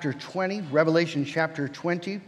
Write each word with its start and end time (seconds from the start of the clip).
chapter 0.00 0.16
20, 0.16 0.60
Revelation 0.70 1.24
chapter 1.24 1.66
20. 1.66 2.20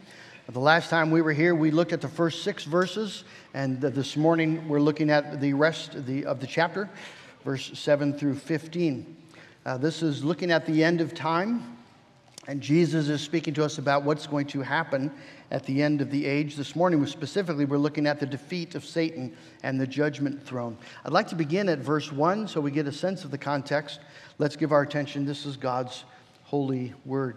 The 0.48 0.58
last 0.58 0.90
time 0.90 1.12
we 1.12 1.22
were 1.22 1.32
here, 1.32 1.54
we 1.54 1.70
looked 1.70 1.93
at 1.93 2.00
the 2.00 2.08
first 2.08 2.43
six 2.43 2.65
verses, 2.65 3.23
and 3.54 3.81
this 3.81 4.16
morning 4.16 4.66
we're 4.66 4.80
looking 4.80 5.08
at 5.08 5.40
the 5.40 5.53
rest 5.53 5.95
of 5.95 6.04
the, 6.04 6.25
of 6.25 6.41
the 6.41 6.48
chapter, 6.48 6.91
verse 7.45 7.71
7 7.79 8.12
through 8.19 8.35
15. 8.35 9.17
Uh, 9.64 9.79
this 9.79 10.03
is 10.03 10.25
looking 10.25 10.51
at 10.51 10.67
the 10.67 10.83
end 10.83 11.01
of 11.01 11.14
time, 11.14 11.77
and 12.48 12.61
Jesus 12.61 13.09
is 13.09 13.21
speaking 13.21 13.54
to 13.54 13.64
us 13.64 13.79
about 13.79 14.02
what's 14.02 14.27
going 14.27 14.48
to 14.48 14.62
happen 14.62 15.09
at 15.52 15.64
the 15.64 15.80
end 15.80 16.00
of 16.00 16.11
the 16.11 16.27
age. 16.27 16.57
This 16.57 16.75
morning, 16.75 17.07
specifically, 17.07 17.66
we're 17.66 17.79
looking 17.79 18.09
at 18.09 18.18
the 18.18 18.27
defeat 18.27 18.75
of 18.75 18.84
Satan 18.84 19.37
and 19.62 19.80
the 19.80 19.87
judgment 19.87 20.45
throne. 20.45 20.77
I'd 21.05 21.12
like 21.12 21.29
to 21.29 21.37
begin 21.37 21.68
at 21.68 21.79
verse 21.79 22.11
1 22.11 22.48
so 22.48 22.61
we 22.61 22.73
get 22.73 22.89
a 22.89 22.93
sense 22.93 23.23
of 23.23 23.30
the 23.30 23.39
context. 23.39 24.00
Let's 24.39 24.57
give 24.57 24.73
our 24.73 24.82
attention. 24.82 25.25
This 25.25 25.46
is 25.46 25.57
God's 25.57 26.02
holy 26.43 26.93
word. 27.05 27.37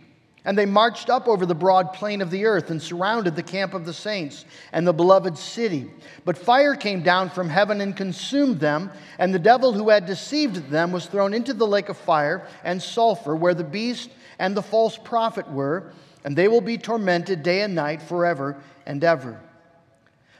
And 0.43 0.57
they 0.57 0.65
marched 0.65 1.09
up 1.09 1.27
over 1.27 1.45
the 1.45 1.53
broad 1.53 1.93
plain 1.93 2.19
of 2.19 2.31
the 2.31 2.45
earth 2.45 2.71
and 2.71 2.81
surrounded 2.81 3.35
the 3.35 3.43
camp 3.43 3.75
of 3.75 3.85
the 3.85 3.93
saints 3.93 4.45
and 4.71 4.87
the 4.87 4.93
beloved 4.93 5.37
city. 5.37 5.91
But 6.25 6.37
fire 6.37 6.75
came 6.75 7.03
down 7.03 7.29
from 7.29 7.47
heaven 7.47 7.79
and 7.79 7.95
consumed 7.95 8.59
them, 8.59 8.89
and 9.19 9.31
the 9.31 9.39
devil 9.39 9.71
who 9.71 9.89
had 9.89 10.07
deceived 10.07 10.69
them 10.69 10.91
was 10.91 11.05
thrown 11.05 11.35
into 11.35 11.53
the 11.53 11.67
lake 11.67 11.89
of 11.89 11.97
fire 11.97 12.47
and 12.63 12.81
sulfur, 12.81 13.35
where 13.35 13.53
the 13.53 13.63
beast 13.63 14.09
and 14.39 14.57
the 14.57 14.63
false 14.63 14.97
prophet 14.97 15.47
were, 15.51 15.91
and 16.23 16.35
they 16.35 16.47
will 16.47 16.61
be 16.61 16.77
tormented 16.77 17.43
day 17.43 17.61
and 17.61 17.75
night 17.75 18.01
forever 18.01 18.57
and 18.87 19.03
ever. 19.03 19.39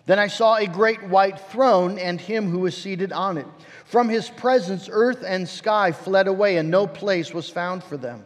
Then 0.07 0.17
I 0.17 0.27
saw 0.27 0.55
a 0.55 0.65
great 0.65 1.03
white 1.03 1.39
throne 1.51 1.99
and 1.99 2.19
him 2.19 2.49
who 2.49 2.59
was 2.59 2.75
seated 2.75 3.11
on 3.11 3.37
it. 3.37 3.45
From 3.85 4.09
his 4.09 4.29
presence, 4.31 4.89
earth 4.91 5.23
and 5.25 5.47
sky 5.47 5.91
fled 5.91 6.27
away, 6.27 6.57
and 6.57 6.71
no 6.71 6.87
place 6.87 7.35
was 7.35 7.49
found 7.49 7.83
for 7.83 7.97
them. 7.97 8.25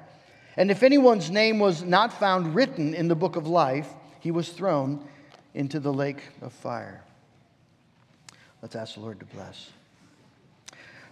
And 0.61 0.69
if 0.69 0.83
anyone's 0.83 1.31
name 1.31 1.57
was 1.57 1.81
not 1.81 2.13
found 2.13 2.53
written 2.53 2.93
in 2.93 3.07
the 3.07 3.15
book 3.15 3.35
of 3.35 3.47
life, 3.47 3.89
he 4.19 4.29
was 4.29 4.49
thrown 4.49 5.03
into 5.55 5.79
the 5.79 5.91
lake 5.91 6.21
of 6.39 6.53
fire. 6.53 7.03
Let's 8.61 8.75
ask 8.75 8.93
the 8.93 8.99
Lord 8.99 9.19
to 9.21 9.25
bless. 9.25 9.71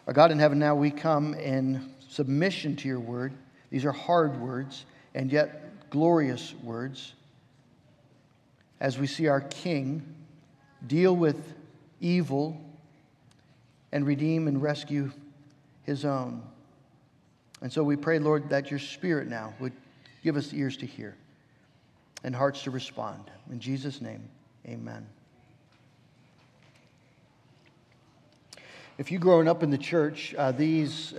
Our 0.06 0.14
God 0.14 0.30
in 0.30 0.38
heaven, 0.38 0.60
now 0.60 0.76
we 0.76 0.92
come 0.92 1.34
in 1.34 1.96
submission 2.10 2.76
to 2.76 2.88
your 2.88 3.00
word. 3.00 3.34
These 3.72 3.86
are 3.86 3.92
hard 3.92 4.40
words 4.40 4.86
and 5.16 5.32
yet 5.32 5.90
glorious 5.90 6.54
words. 6.62 7.16
As 8.80 9.00
we 9.00 9.08
see 9.08 9.26
our 9.30 9.42
King 9.42 10.14
deal 10.86 11.16
with 11.16 11.56
evil 12.00 12.56
and 13.92 14.06
redeem 14.06 14.48
and 14.48 14.62
rescue 14.62 15.12
his 15.88 16.06
own. 16.06 16.44
And 17.62 17.72
so 17.72 17.84
we 17.84 17.96
pray, 17.96 18.20
Lord, 18.20 18.50
that 18.50 18.70
your 18.70 18.80
Spirit 18.80 19.28
now 19.28 19.54
would 19.60 19.74
give 20.24 20.38
us 20.38 20.54
ears 20.54 20.78
to 20.78 20.86
hear 20.86 21.16
and 22.24 22.36
hearts 22.36 22.64
to 22.64 22.72
respond. 22.72 23.30
In 23.52 23.60
Jesus' 23.60 24.02
name, 24.02 24.28
amen. 24.66 25.06
If 28.98 29.12
you've 29.12 29.22
grown 29.22 29.48
up 29.48 29.64
in 29.64 29.70
the 29.70 29.78
church, 29.78 30.36
uh, 30.38 30.52
these 30.52 31.14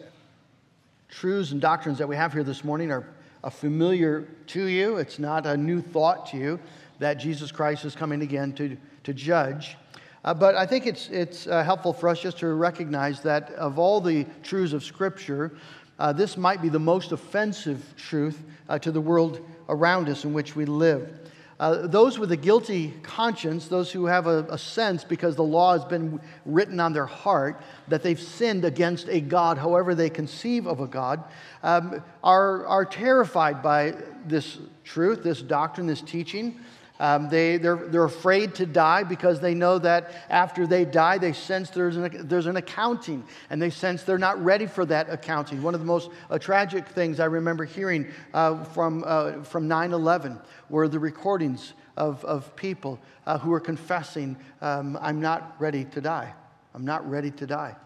truths 1.08 1.52
and 1.52 1.60
doctrines 1.60 1.98
that 1.98 2.08
we 2.08 2.16
have 2.16 2.32
here 2.32 2.44
this 2.44 2.62
morning 2.62 2.92
are 2.92 3.06
familiar 3.50 4.28
to 4.48 4.66
you. 4.66 4.98
It's 4.98 5.18
not 5.18 5.46
a 5.46 5.56
new 5.56 5.80
thought 5.80 6.26
to 6.26 6.36
you 6.36 6.60
that 6.98 7.14
Jesus 7.14 7.50
Christ 7.50 7.86
is 7.86 7.94
coming 7.94 8.20
again 8.20 8.52
to, 8.54 8.76
to 9.04 9.14
judge. 9.14 9.76
Uh, 10.22 10.34
but 10.34 10.54
I 10.54 10.66
think 10.66 10.86
it's, 10.86 11.08
it's 11.08 11.46
uh, 11.46 11.64
helpful 11.64 11.94
for 11.94 12.10
us 12.10 12.20
just 12.20 12.38
to 12.40 12.48
recognize 12.48 13.22
that 13.22 13.50
of 13.52 13.78
all 13.78 14.02
the 14.02 14.26
truths 14.42 14.74
of 14.74 14.84
Scripture, 14.84 15.52
uh, 16.00 16.14
this 16.14 16.38
might 16.38 16.62
be 16.62 16.70
the 16.70 16.80
most 16.80 17.12
offensive 17.12 17.94
truth 17.96 18.42
uh, 18.70 18.78
to 18.78 18.90
the 18.90 19.00
world 19.00 19.46
around 19.68 20.08
us 20.08 20.24
in 20.24 20.32
which 20.32 20.56
we 20.56 20.64
live. 20.64 21.12
Uh, 21.60 21.86
those 21.86 22.18
with 22.18 22.32
a 22.32 22.36
guilty 22.38 22.94
conscience, 23.02 23.68
those 23.68 23.92
who 23.92 24.06
have 24.06 24.26
a, 24.26 24.46
a, 24.48 24.56
sense 24.56 25.04
because 25.04 25.36
the 25.36 25.44
law 25.44 25.74
has 25.74 25.84
been 25.84 26.18
written 26.46 26.80
on 26.80 26.94
their 26.94 27.04
heart 27.04 27.62
that 27.88 28.02
they've 28.02 28.18
sinned 28.18 28.64
against 28.64 29.08
a 29.10 29.20
God, 29.20 29.58
however 29.58 29.94
they 29.94 30.08
conceive 30.08 30.66
of 30.66 30.80
a 30.80 30.86
God, 30.86 31.22
um, 31.62 32.02
are, 32.24 32.66
are 32.66 32.86
terrified 32.86 33.62
by 33.62 33.94
this 34.24 34.56
truth, 34.84 35.22
this 35.22 35.42
doctrine, 35.42 35.86
this 35.86 36.00
teaching. 36.00 36.58
Um, 37.00 37.30
they, 37.30 37.56
they're, 37.56 37.88
they're 37.88 38.04
afraid 38.04 38.54
to 38.56 38.66
die 38.66 39.04
because 39.04 39.40
they 39.40 39.54
know 39.54 39.78
that 39.78 40.12
after 40.28 40.66
they 40.66 40.84
die, 40.84 41.16
they 41.16 41.32
sense 41.32 41.70
there's 41.70 41.96
an, 41.96 42.28
there's 42.28 42.44
an 42.44 42.56
accounting 42.56 43.24
and 43.48 43.60
they 43.60 43.70
sense 43.70 44.02
they're 44.02 44.18
not 44.18 44.42
ready 44.44 44.66
for 44.66 44.84
that 44.84 45.08
accounting. 45.08 45.62
One 45.62 45.72
of 45.72 45.80
the 45.80 45.86
most 45.86 46.10
uh, 46.28 46.38
tragic 46.38 46.86
things 46.86 47.18
I 47.18 47.24
remember 47.24 47.64
hearing 47.64 48.06
uh, 48.34 48.64
from, 48.64 49.02
uh, 49.06 49.42
from 49.44 49.66
9 49.66 49.92
11 49.92 50.38
were 50.68 50.88
the 50.88 50.98
recordings 50.98 51.72
of, 51.96 52.22
of 52.26 52.54
people 52.54 53.00
uh, 53.26 53.38
who 53.38 53.48
were 53.48 53.60
confessing, 53.60 54.36
um, 54.60 54.98
I'm 55.00 55.22
not 55.22 55.56
ready 55.58 55.86
to 55.86 56.02
die. 56.02 56.34
I'm 56.74 56.84
not 56.84 57.08
ready 57.08 57.30
to 57.30 57.46
die. 57.46 57.76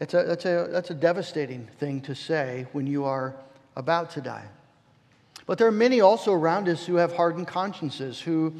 It's 0.00 0.14
a, 0.14 0.24
that's, 0.24 0.46
a, 0.46 0.68
that's 0.70 0.90
a 0.90 0.94
devastating 0.94 1.68
thing 1.78 2.00
to 2.00 2.14
say 2.14 2.66
when 2.72 2.86
you 2.86 3.04
are 3.04 3.36
about 3.76 4.10
to 4.12 4.22
die. 4.22 4.48
But 5.46 5.58
there 5.58 5.66
are 5.66 5.72
many 5.72 6.00
also 6.00 6.32
around 6.32 6.68
us 6.68 6.86
who 6.86 6.96
have 6.96 7.14
hardened 7.14 7.48
consciences, 7.48 8.20
who 8.20 8.54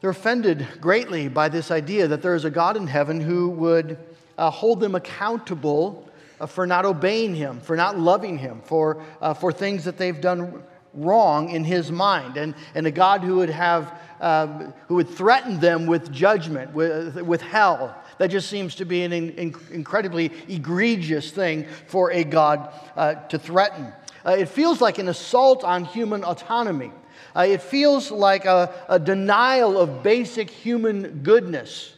they're 0.00 0.10
offended 0.10 0.66
greatly 0.80 1.28
by 1.28 1.48
this 1.48 1.70
idea 1.70 2.08
that 2.08 2.22
there 2.22 2.34
is 2.34 2.44
a 2.44 2.50
God 2.50 2.76
in 2.76 2.86
heaven 2.86 3.20
who 3.20 3.48
would 3.50 3.98
uh, 4.36 4.50
hold 4.50 4.80
them 4.80 4.94
accountable 4.94 6.08
uh, 6.40 6.46
for 6.46 6.66
not 6.66 6.84
obeying 6.84 7.34
Him, 7.34 7.60
for 7.60 7.76
not 7.76 7.98
loving 7.98 8.38
Him, 8.38 8.60
for, 8.64 9.02
uh, 9.20 9.34
for 9.34 9.52
things 9.52 9.84
that 9.84 9.96
they've 9.98 10.20
done 10.20 10.62
wrong 10.94 11.50
in 11.50 11.64
his 11.64 11.90
mind, 11.90 12.36
and, 12.36 12.54
and 12.74 12.86
a 12.86 12.90
God 12.90 13.22
who 13.22 13.36
would 13.36 13.50
have 13.50 13.92
um, 14.20 14.72
who 14.88 14.94
would 14.94 15.08
threaten 15.10 15.60
them 15.60 15.86
with 15.86 16.10
judgment, 16.10 16.72
with, 16.72 17.20
with 17.20 17.42
hell. 17.42 17.94
That 18.18 18.28
just 18.28 18.48
seems 18.48 18.76
to 18.76 18.86
be 18.86 19.02
an 19.02 19.12
in, 19.12 19.54
incredibly 19.70 20.30
egregious 20.48 21.30
thing 21.30 21.66
for 21.88 22.10
a 22.10 22.24
God 22.24 22.72
uh, 22.96 23.14
to 23.14 23.38
threaten. 23.38 23.92
Uh, 24.24 24.30
it 24.30 24.48
feels 24.48 24.80
like 24.80 24.98
an 24.98 25.08
assault 25.08 25.64
on 25.64 25.84
human 25.84 26.24
autonomy. 26.24 26.90
Uh, 27.36 27.46
it 27.48 27.60
feels 27.60 28.10
like 28.10 28.44
a, 28.44 28.72
a 28.88 28.98
denial 28.98 29.78
of 29.78 30.02
basic 30.02 30.48
human 30.48 31.22
goodness. 31.22 31.94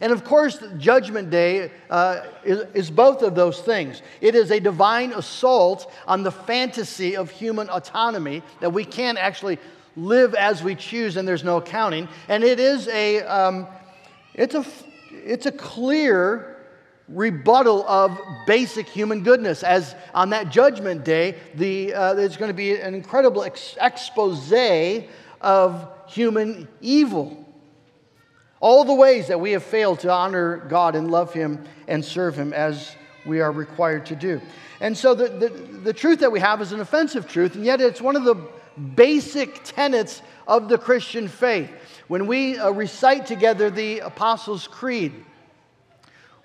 And 0.00 0.12
of 0.12 0.24
course, 0.24 0.62
Judgment 0.76 1.30
Day 1.30 1.70
uh, 1.88 2.22
is, 2.44 2.60
is, 2.74 2.90
both 2.90 3.22
of 3.22 3.34
those 3.34 3.60
things. 3.60 4.02
It 4.20 4.34
is 4.34 4.50
a 4.50 4.60
divine 4.60 5.12
assault 5.12 5.90
on 6.06 6.22
the 6.22 6.30
fantasy 6.30 7.16
of 7.16 7.30
human 7.30 7.70
autonomy 7.70 8.42
that 8.60 8.70
we 8.70 8.84
can 8.84 9.16
actually 9.16 9.58
live 9.96 10.34
as 10.34 10.62
we 10.62 10.74
choose 10.74 11.16
and 11.16 11.26
there's 11.26 11.44
no 11.44 11.56
accounting. 11.56 12.08
And 12.28 12.44
it 12.44 12.60
is 12.60 12.88
a, 12.88 13.22
um, 13.22 13.66
it's 14.34 14.54
a, 14.54 14.66
it's 15.10 15.46
a 15.46 15.52
clear 15.52 16.55
rebuttal 17.08 17.86
of 17.86 18.18
basic 18.46 18.88
human 18.88 19.22
goodness. 19.22 19.62
As 19.62 19.94
on 20.14 20.30
that 20.30 20.50
judgment 20.50 21.04
day, 21.04 21.36
the, 21.54 21.94
uh, 21.94 22.14
there's 22.14 22.36
going 22.36 22.50
to 22.50 22.54
be 22.54 22.76
an 22.76 22.94
incredible 22.94 23.44
ex- 23.44 23.76
expose 23.80 24.52
of 25.40 25.88
human 26.08 26.68
evil. 26.80 27.44
All 28.60 28.84
the 28.84 28.94
ways 28.94 29.28
that 29.28 29.38
we 29.38 29.52
have 29.52 29.62
failed 29.62 30.00
to 30.00 30.10
honor 30.10 30.56
God 30.68 30.96
and 30.96 31.10
love 31.10 31.32
Him 31.32 31.64
and 31.86 32.04
serve 32.04 32.34
Him 32.34 32.52
as 32.52 32.94
we 33.24 33.40
are 33.40 33.52
required 33.52 34.06
to 34.06 34.16
do. 34.16 34.40
And 34.80 34.96
so 34.96 35.14
the, 35.14 35.28
the, 35.28 35.48
the 35.48 35.92
truth 35.92 36.20
that 36.20 36.32
we 36.32 36.40
have 36.40 36.60
is 36.60 36.72
an 36.72 36.80
offensive 36.80 37.28
truth, 37.28 37.54
and 37.54 37.64
yet 37.64 37.80
it's 37.80 38.00
one 38.00 38.16
of 38.16 38.24
the 38.24 38.36
basic 38.94 39.62
tenets 39.64 40.22
of 40.46 40.68
the 40.68 40.78
Christian 40.78 41.28
faith. 41.28 41.70
When 42.08 42.26
we 42.26 42.58
uh, 42.58 42.70
recite 42.70 43.26
together 43.26 43.70
the 43.70 44.00
Apostles' 44.00 44.66
Creed, 44.66 45.12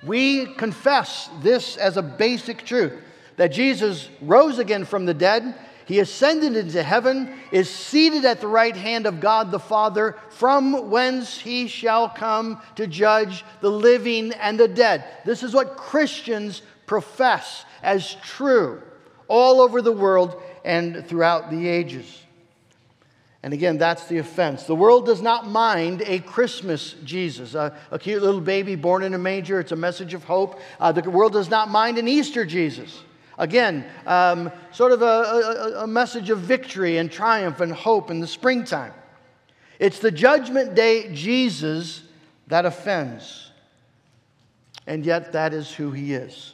we 0.04 0.48
confess 0.56 1.30
this 1.42 1.78
as 1.78 1.98
a 1.98 2.02
basic 2.02 2.66
truth 2.66 2.94
that 3.38 3.52
Jesus 3.52 4.10
rose 4.22 4.60
again 4.60 4.86
from 4.86 5.06
the 5.06 5.14
dead, 5.14 5.56
he 5.86 6.00
ascended 6.00 6.56
into 6.56 6.84
heaven, 6.84 7.34
is 7.52 7.70
seated 7.70 8.24
at 8.24 8.40
the 8.40 8.48
right 8.48 8.76
hand 8.76 9.06
of 9.06 9.20
God 9.20 9.52
the 9.52 9.60
Father, 9.60 10.18
from 10.30 10.90
whence 10.90 11.38
he 11.38 11.68
shall 11.68 12.08
come 12.08 12.62
to 12.76 12.88
judge 12.88 13.44
the 13.62 13.70
living 13.70 14.32
and 14.34 14.60
the 14.60 14.68
dead. 14.68 15.04
This 15.26 15.44
is 15.44 15.54
what 15.54 15.78
Christians 15.78 16.62
profess 16.86 17.66
as 17.84 18.16
true 18.24 18.82
all 19.28 19.62
over 19.62 19.82
the 19.82 19.92
world 19.92 20.42
and 20.64 21.06
throughout 21.08 21.50
the 21.50 21.68
ages. 21.68 22.24
And 23.44 23.54
again, 23.54 23.78
that's 23.80 24.06
the 24.06 24.20
offense. 24.20 24.66
The 24.66 24.76
world 24.76 25.08
does 25.08 25.22
not 25.22 25.48
mind 25.48 26.04
a 26.06 26.20
Christmas 26.20 26.94
Jesus, 27.04 27.56
a, 27.56 27.76
a 27.90 27.98
cute 27.98 28.22
little 28.22 28.42
baby 28.42 28.76
born 28.76 29.02
in 29.02 29.16
a 29.16 29.18
manger. 29.18 29.60
It's 29.60 29.72
a 29.72 29.76
message 29.76 30.14
of 30.14 30.24
hope. 30.24 30.60
Uh, 30.80 30.92
the 30.92 31.10
world 31.10 31.34
does 31.34 31.50
not 31.50 31.70
mind 31.70 31.98
an 31.98 32.08
Easter 32.08 32.46
Jesus. 32.46 33.02
Again, 33.40 33.86
um, 34.06 34.52
sort 34.72 34.92
of 34.92 35.02
a, 35.02 35.06
a, 35.06 35.84
a 35.84 35.88
message 35.88 36.30
of 36.30 36.40
victory 36.40 36.98
and 36.98 37.12
triumph 37.12 37.62
and 37.62 37.74
hope 37.74 38.12
in 38.12 38.20
the 38.20 38.28
springtime. 38.28 38.94
It's 39.80 39.98
the 39.98 40.12
judgment 40.12 40.76
day 40.76 41.12
Jesus 41.12 42.04
that 42.48 42.66
offends. 42.66 43.50
And 44.86 45.04
yet, 45.04 45.32
that 45.32 45.54
is 45.54 45.72
who 45.72 45.92
he 45.92 46.14
is. 46.14 46.54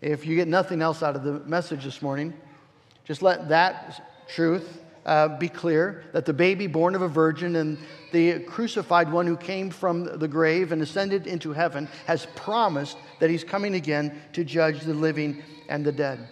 If 0.00 0.26
you 0.26 0.34
get 0.34 0.48
nothing 0.48 0.82
else 0.82 1.02
out 1.02 1.14
of 1.14 1.22
the 1.22 1.40
message 1.40 1.84
this 1.84 2.02
morning, 2.02 2.34
just 3.04 3.22
let 3.22 3.48
that 3.50 4.26
truth 4.28 4.80
uh, 5.06 5.28
be 5.38 5.48
clear 5.48 6.04
that 6.12 6.24
the 6.24 6.32
baby 6.32 6.66
born 6.66 6.94
of 6.94 7.02
a 7.02 7.08
virgin 7.08 7.56
and 7.56 7.78
the 8.12 8.40
crucified 8.40 9.10
one 9.10 9.26
who 9.26 9.36
came 9.36 9.70
from 9.70 10.18
the 10.18 10.28
grave 10.28 10.72
and 10.72 10.80
ascended 10.80 11.26
into 11.26 11.52
heaven 11.52 11.88
has 12.06 12.26
promised 12.34 12.96
that 13.20 13.30
he's 13.30 13.44
coming 13.44 13.74
again 13.74 14.20
to 14.32 14.44
judge 14.44 14.80
the 14.80 14.94
living 14.94 15.42
and 15.68 15.84
the 15.84 15.92
dead. 15.92 16.28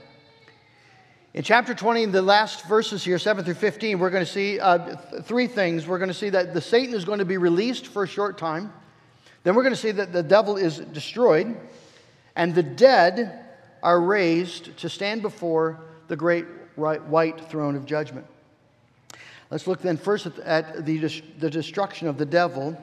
In 1.34 1.42
chapter 1.42 1.74
20, 1.74 2.06
the 2.06 2.20
last 2.20 2.66
verses 2.66 3.02
here, 3.02 3.18
7 3.18 3.42
through 3.44 3.54
15, 3.54 3.98
we're 3.98 4.10
going 4.10 4.24
to 4.24 4.30
see 4.30 4.60
uh, 4.60 4.78
th- 4.78 5.24
three 5.24 5.46
things. 5.46 5.86
We're 5.86 5.98
going 5.98 6.08
to 6.08 6.14
see 6.14 6.28
that 6.28 6.52
the 6.52 6.60
Satan 6.60 6.94
is 6.94 7.06
going 7.06 7.20
to 7.20 7.24
be 7.24 7.38
released 7.38 7.86
for 7.86 8.02
a 8.02 8.06
short 8.06 8.36
time. 8.36 8.70
Then 9.42 9.54
we're 9.54 9.62
going 9.62 9.74
to 9.74 9.80
see 9.80 9.92
that 9.92 10.12
the 10.12 10.22
devil 10.22 10.58
is 10.58 10.78
destroyed, 10.78 11.56
and 12.36 12.54
the 12.54 12.62
dead 12.62 13.46
are 13.82 13.98
raised 14.00 14.76
to 14.78 14.90
stand 14.90 15.22
before 15.22 15.80
the 16.08 16.16
great 16.16 16.44
white 16.76 17.40
throne 17.48 17.76
of 17.76 17.86
judgment. 17.86 18.26
Let's 19.52 19.66
look 19.66 19.82
then 19.82 19.98
first 19.98 20.26
at 20.46 20.86
the, 20.86 21.22
the 21.38 21.50
destruction 21.50 22.08
of 22.08 22.16
the 22.16 22.24
devil. 22.24 22.74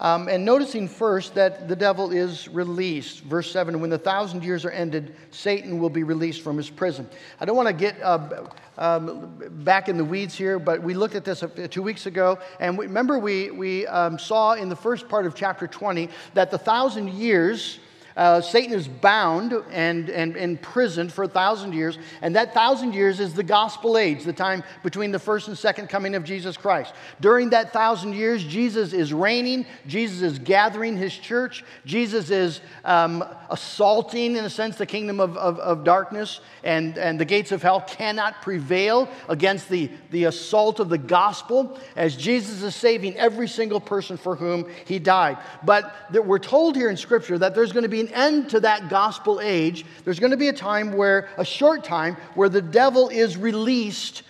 Um, 0.00 0.26
and 0.26 0.44
noticing 0.44 0.88
first 0.88 1.36
that 1.36 1.68
the 1.68 1.76
devil 1.76 2.10
is 2.10 2.48
released. 2.48 3.20
Verse 3.20 3.48
7 3.52 3.80
When 3.80 3.90
the 3.90 3.98
thousand 3.98 4.42
years 4.42 4.64
are 4.64 4.72
ended, 4.72 5.14
Satan 5.30 5.78
will 5.78 5.88
be 5.88 6.02
released 6.02 6.40
from 6.40 6.56
his 6.56 6.68
prison. 6.68 7.08
I 7.38 7.44
don't 7.44 7.54
want 7.54 7.68
to 7.68 7.72
get 7.72 8.02
uh, 8.02 8.46
um, 8.76 9.40
back 9.62 9.88
in 9.88 9.96
the 9.96 10.04
weeds 10.04 10.34
here, 10.34 10.58
but 10.58 10.82
we 10.82 10.94
looked 10.94 11.14
at 11.14 11.24
this 11.24 11.44
two 11.70 11.82
weeks 11.82 12.06
ago. 12.06 12.40
And 12.58 12.76
we, 12.76 12.86
remember, 12.86 13.20
we, 13.20 13.52
we 13.52 13.86
um, 13.86 14.18
saw 14.18 14.54
in 14.54 14.68
the 14.68 14.74
first 14.74 15.08
part 15.08 15.26
of 15.26 15.36
chapter 15.36 15.68
20 15.68 16.08
that 16.34 16.50
the 16.50 16.58
thousand 16.58 17.10
years 17.10 17.78
uh, 18.16 18.40
Satan 18.40 18.74
is 18.74 18.88
bound 18.88 19.52
and, 19.70 20.10
and 20.10 20.36
imprisoned 20.36 21.12
for 21.12 21.24
a 21.24 21.28
thousand 21.28 21.74
years, 21.74 21.98
and 22.22 22.36
that 22.36 22.54
thousand 22.54 22.94
years 22.94 23.20
is 23.20 23.34
the 23.34 23.42
gospel 23.42 23.96
age, 23.96 24.24
the 24.24 24.32
time 24.32 24.62
between 24.82 25.12
the 25.12 25.18
first 25.18 25.48
and 25.48 25.56
second 25.56 25.88
coming 25.88 26.14
of 26.14 26.24
Jesus 26.24 26.56
Christ. 26.56 26.94
During 27.20 27.50
that 27.50 27.72
thousand 27.72 28.14
years, 28.14 28.44
Jesus 28.44 28.92
is 28.92 29.12
reigning, 29.12 29.66
Jesus 29.86 30.22
is 30.22 30.38
gathering 30.38 30.96
his 30.96 31.16
church, 31.16 31.64
Jesus 31.84 32.30
is 32.30 32.60
um, 32.84 33.24
assaulting, 33.50 34.36
in 34.36 34.44
a 34.44 34.50
sense, 34.50 34.76
the 34.76 34.86
kingdom 34.86 35.20
of, 35.20 35.36
of, 35.36 35.58
of, 35.58 35.84
darkness, 35.84 36.40
and, 36.62 36.98
and 36.98 37.18
the 37.18 37.24
gates 37.24 37.52
of 37.52 37.62
hell 37.62 37.80
cannot 37.80 38.42
prevail 38.42 39.08
against 39.28 39.68
the, 39.68 39.90
the 40.10 40.24
assault 40.24 40.80
of 40.80 40.88
the 40.88 40.98
gospel 40.98 41.78
as 41.96 42.16
Jesus 42.16 42.62
is 42.62 42.74
saving 42.74 43.16
every 43.16 43.48
single 43.48 43.80
person 43.80 44.16
for 44.16 44.36
whom 44.36 44.68
he 44.84 44.98
died. 44.98 45.38
But 45.64 45.94
we're 46.12 46.38
told 46.38 46.76
here 46.76 46.90
in 46.90 46.96
Scripture 46.96 47.38
that 47.38 47.54
there's 47.54 47.72
going 47.72 47.82
to 47.82 47.88
be 47.88 48.00
an 48.00 48.09
end 48.12 48.50
to 48.50 48.60
that 48.60 48.88
gospel 48.88 49.40
age. 49.40 49.84
There's 50.04 50.18
going 50.18 50.30
to 50.30 50.36
be 50.36 50.48
a 50.48 50.52
time 50.52 50.92
where, 50.92 51.28
a 51.38 51.44
short 51.44 51.84
time, 51.84 52.16
where 52.34 52.48
the 52.48 52.62
devil 52.62 53.08
is 53.08 53.36
released 53.36 54.22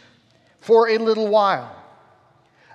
for 0.61 0.89
a 0.89 0.99
little 0.99 1.29
while. 1.29 1.75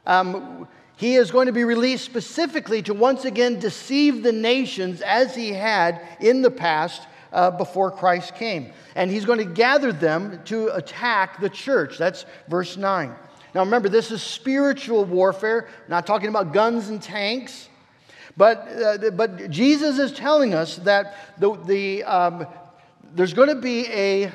Um, 0.06 0.68
he 0.98 1.16
is 1.16 1.32
going 1.32 1.48
to 1.48 1.52
be 1.52 1.64
released 1.64 2.06
specifically 2.06 2.82
to 2.84 2.94
once 2.94 3.26
again 3.26 3.60
deceive 3.60 4.24
the 4.24 4.32
nations 4.32 5.02
as 5.02 5.36
he 5.36 5.52
had 5.52 6.02
in 6.20 6.42
the 6.42 6.52
past 6.52 7.02
uh, 7.34 7.52
before 7.52 7.92
Christ 7.92 8.36
came. 8.36 8.72
And 8.96 9.12
he's 9.12 9.26
going 9.26 9.40
to 9.40 9.46
gather 9.46 9.92
them 9.92 10.42
to 10.46 10.70
attack 10.70 11.42
the 11.42 11.50
church. 11.50 11.98
That's 11.98 12.26
verse 12.48 12.78
9. 12.78 13.14
Now 13.54 13.62
remember, 13.62 13.90
this 13.90 14.12
is 14.12 14.22
spiritual 14.22 15.06
warfare, 15.06 15.68
not 15.88 16.08
talking 16.08 16.30
about 16.30 16.54
guns 16.54 16.90
and 16.90 17.02
tanks. 17.02 17.70
But, 18.38 18.68
uh, 18.68 19.12
but 19.12 19.50
Jesus 19.50 19.98
is 19.98 20.12
telling 20.12 20.54
us 20.54 20.76
that 20.78 21.40
the, 21.40 21.56
the, 21.66 22.04
um, 22.04 22.48
there's 23.14 23.34
going 23.34 23.50
to 23.50 23.56
be 23.56 23.88
a 23.88 24.32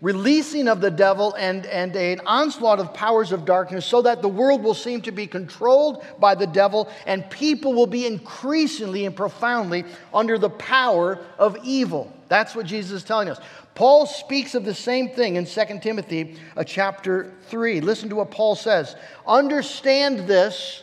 releasing 0.00 0.68
of 0.68 0.80
the 0.80 0.90
devil 0.90 1.32
and, 1.34 1.64
and 1.66 1.94
an 1.94 2.20
onslaught 2.26 2.80
of 2.80 2.92
powers 2.92 3.30
of 3.30 3.44
darkness 3.44 3.86
so 3.86 4.02
that 4.02 4.20
the 4.20 4.28
world 4.28 4.62
will 4.62 4.74
seem 4.74 5.00
to 5.00 5.12
be 5.12 5.26
controlled 5.26 6.04
by 6.18 6.34
the 6.34 6.46
devil 6.46 6.90
and 7.06 7.28
people 7.30 7.72
will 7.72 7.86
be 7.86 8.04
increasingly 8.04 9.06
and 9.06 9.14
profoundly 9.14 9.84
under 10.12 10.38
the 10.38 10.50
power 10.50 11.24
of 11.38 11.56
evil. 11.62 12.12
That's 12.28 12.56
what 12.56 12.66
Jesus 12.66 12.90
is 12.90 13.04
telling 13.04 13.28
us. 13.28 13.38
Paul 13.74 14.06
speaks 14.06 14.54
of 14.54 14.64
the 14.64 14.74
same 14.74 15.10
thing 15.10 15.36
in 15.36 15.46
2 15.46 15.60
Timothy 15.80 16.36
uh, 16.56 16.64
chapter 16.64 17.32
3. 17.46 17.80
Listen 17.80 18.08
to 18.08 18.16
what 18.16 18.30
Paul 18.30 18.54
says. 18.54 18.96
Understand 19.26 20.20
this 20.20 20.82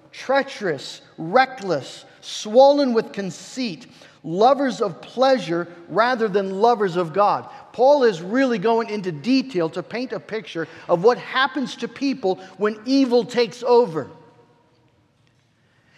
treacherous, 0.11 1.01
reckless, 1.17 2.05
swollen 2.21 2.93
with 2.93 3.13
conceit, 3.13 3.87
lovers 4.23 4.81
of 4.81 5.01
pleasure 5.01 5.67
rather 5.89 6.27
than 6.27 6.61
lovers 6.61 6.95
of 6.95 7.13
God. 7.13 7.49
Paul 7.73 8.03
is 8.03 8.21
really 8.21 8.59
going 8.59 8.89
into 8.89 9.11
detail 9.11 9.69
to 9.71 9.81
paint 9.81 10.11
a 10.11 10.19
picture 10.19 10.67
of 10.87 11.03
what 11.03 11.17
happens 11.17 11.75
to 11.77 11.87
people 11.87 12.35
when 12.57 12.79
evil 12.85 13.23
takes 13.23 13.63
over. 13.63 14.09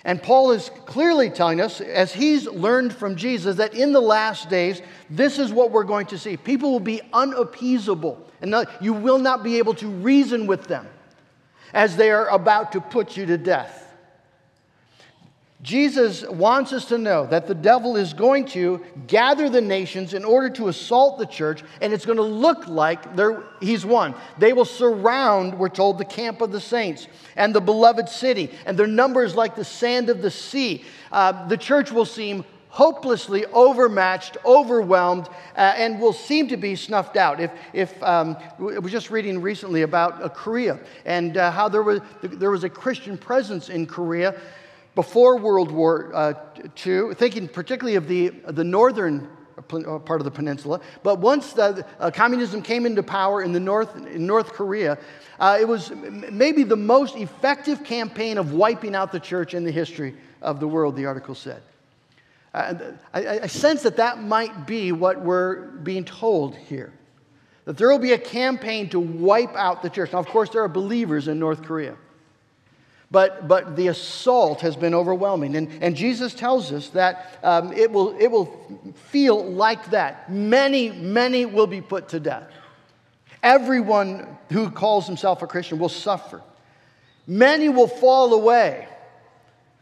And 0.06 0.22
Paul 0.22 0.52
is 0.52 0.70
clearly 0.86 1.30
telling 1.30 1.62
us, 1.62 1.80
as 1.80 2.14
he's 2.14 2.46
learned 2.46 2.94
from 2.94 3.16
Jesus, 3.16 3.56
that 3.56 3.74
in 3.74 3.94
the 3.94 4.02
last 4.02 4.50
days, 4.50 4.82
this 5.10 5.40
is 5.40 5.54
what 5.54 5.72
we're 5.72 5.86
going 5.86 6.08
to 6.08 6.18
see. 6.18 6.36
People 6.36 6.72
will 6.72 6.82
be 6.82 7.02
unappeasable, 7.14 8.26
and 8.42 8.54
you 8.82 8.92
will 8.92 9.18
not 9.18 9.44
be 9.44 9.60
able 9.60 9.74
to 9.76 9.88
reason 9.88 10.46
with 10.46 10.66
them 10.66 10.88
as 11.74 11.96
they 11.96 12.12
are 12.12 12.28
about 12.28 12.74
to 12.74 12.82
put 12.82 13.16
you 13.16 13.26
to 13.26 13.38
death. 13.38 13.83
Jesus 15.64 16.28
wants 16.28 16.74
us 16.74 16.84
to 16.86 16.98
know 16.98 17.26
that 17.28 17.48
the 17.48 17.56
devil 17.56 17.96
is 17.96 18.14
going 18.14 18.46
to 18.48 18.82
gather 19.08 19.50
the 19.50 19.62
nations 19.62 20.14
in 20.14 20.26
order 20.26 20.50
to 20.50 20.68
assault 20.68 21.18
the 21.18 21.26
church, 21.26 21.64
and 21.80 21.94
it's 21.94 22.06
going 22.06 22.18
to 22.18 22.22
look 22.22 22.68
like 22.68 23.00
he's 23.62 23.86
won. 23.86 24.14
They 24.38 24.52
will 24.52 24.66
surround, 24.66 25.58
we're 25.58 25.70
told, 25.70 26.00
the 26.00 26.06
camp 26.06 26.42
of 26.42 26.52
the 26.52 26.60
saints 26.60 27.08
and 27.38 27.56
the 27.56 27.62
beloved 27.62 28.10
city, 28.10 28.52
and 28.66 28.78
their 28.78 28.88
numbers 28.88 29.36
like 29.36 29.56
the 29.56 29.64
sand 29.64 30.10
of 30.10 30.22
the 30.22 30.32
sea. 30.32 30.84
Uh, 31.14 31.48
the 31.48 31.58
church 31.58 31.94
will 31.94 32.06
seem 32.06 32.44
hopelessly 32.68 33.46
overmatched, 33.54 34.36
overwhelmed, 34.44 35.30
uh, 35.56 35.76
and 35.78 36.02
will 36.02 36.12
seem 36.12 36.50
to 36.50 36.58
be 36.58 36.76
snuffed 36.76 37.16
out. 37.16 37.40
If, 37.40 37.52
if 37.72 38.04
um, 38.04 38.36
I 38.60 38.80
was 38.80 38.92
just 38.92 39.12
reading 39.12 39.42
recently 39.42 39.84
about 39.84 40.22
uh, 40.22 40.28
Korea 40.28 40.78
and 41.06 41.38
uh, 41.38 41.52
how 41.52 41.70
there 41.70 41.84
was, 41.84 42.02
there 42.22 42.52
was 42.52 42.66
a 42.66 42.70
Christian 42.70 43.18
presence 43.18 43.70
in 43.70 43.86
Korea 43.86 44.42
before 44.96 45.38
World 45.38 45.72
War 45.72 46.12
uh, 46.14 46.34
II, 46.86 47.14
thinking 47.16 47.48
particularly 47.48 47.96
of 47.96 48.08
the, 48.08 48.30
the 48.48 48.64
northern 48.64 49.28
uh, 49.58 50.00
part 50.00 50.20
of 50.20 50.26
the 50.26 50.32
peninsula. 50.32 50.82
But 51.04 51.20
once 51.20 51.54
the, 51.54 51.86
uh, 52.00 52.12
communism 52.12 52.62
came 52.62 52.86
into 52.86 53.04
power 53.04 53.42
in, 53.42 53.52
the 53.52 53.60
north, 53.60 53.96
in 53.96 54.26
North 54.26 54.54
Korea, 54.54 54.98
uh, 55.40 55.58
it 55.60 55.68
was 55.68 55.92
maybe 55.92 56.64
the 56.64 56.76
most 56.76 57.16
effective 57.16 57.84
campaign 57.84 58.38
of 58.38 58.54
wiping 58.54 58.96
out 58.96 59.12
the 59.12 59.20
church 59.20 59.54
in 59.54 59.64
the 59.64 59.72
history 59.72 60.16
of 60.42 60.60
the 60.60 60.68
world, 60.68 60.96
the 60.96 61.06
article 61.06 61.36
said. 61.36 61.62
Uh, 62.54 62.76
I, 63.14 63.40
I 63.40 63.48
sense 63.48 63.82
that 63.84 63.98
that 63.98 64.22
might 64.22 64.68
be 64.68 64.92
what 64.92 65.22
we're 65.22 65.68
being 65.78 66.06
told 66.06 66.56
here. 66.56 66.94
That 67.66 67.78
there 67.78 67.90
will 67.90 68.00
be 68.00 68.12
a 68.12 68.18
campaign 68.18 68.90
to 68.90 69.00
wipe 69.00 69.56
out 69.56 69.82
the 69.82 69.90
church. 69.90 70.14
Now, 70.14 70.20
of 70.20 70.28
course, 70.28 70.50
there 70.50 70.62
are 70.62 70.68
believers 70.68 71.28
in 71.28 71.40
North 71.40 71.64
Korea. 71.64 71.96
But, 73.14 73.48
but 73.48 73.76
the 73.76 73.90
assault 73.90 74.62
has 74.62 74.76
been 74.76 74.96
overwhelming. 74.96 75.56
And, 75.56 75.70
and 75.84 75.96
Jesus 75.96 76.34
tells 76.34 76.72
us 76.72 76.90
that 76.90 77.38
um, 77.44 77.72
it, 77.72 77.92
will, 77.92 78.18
it 78.20 78.26
will 78.26 78.94
feel 79.12 79.46
like 79.54 79.92
that. 79.92 80.32
Many, 80.32 80.90
many 80.90 81.46
will 81.46 81.68
be 81.68 81.80
put 81.80 82.10
to 82.10 82.20
death. 82.20 82.50
Everyone 83.44 84.36
who 84.52 84.72
calls 84.72 85.06
himself 85.06 85.44
a 85.44 85.48
Christian 85.48 85.78
will 85.78 85.90
suffer. 85.90 86.42
Many 87.28 87.70
will 87.70 87.88
fall 87.88 88.34
away. 88.34 88.88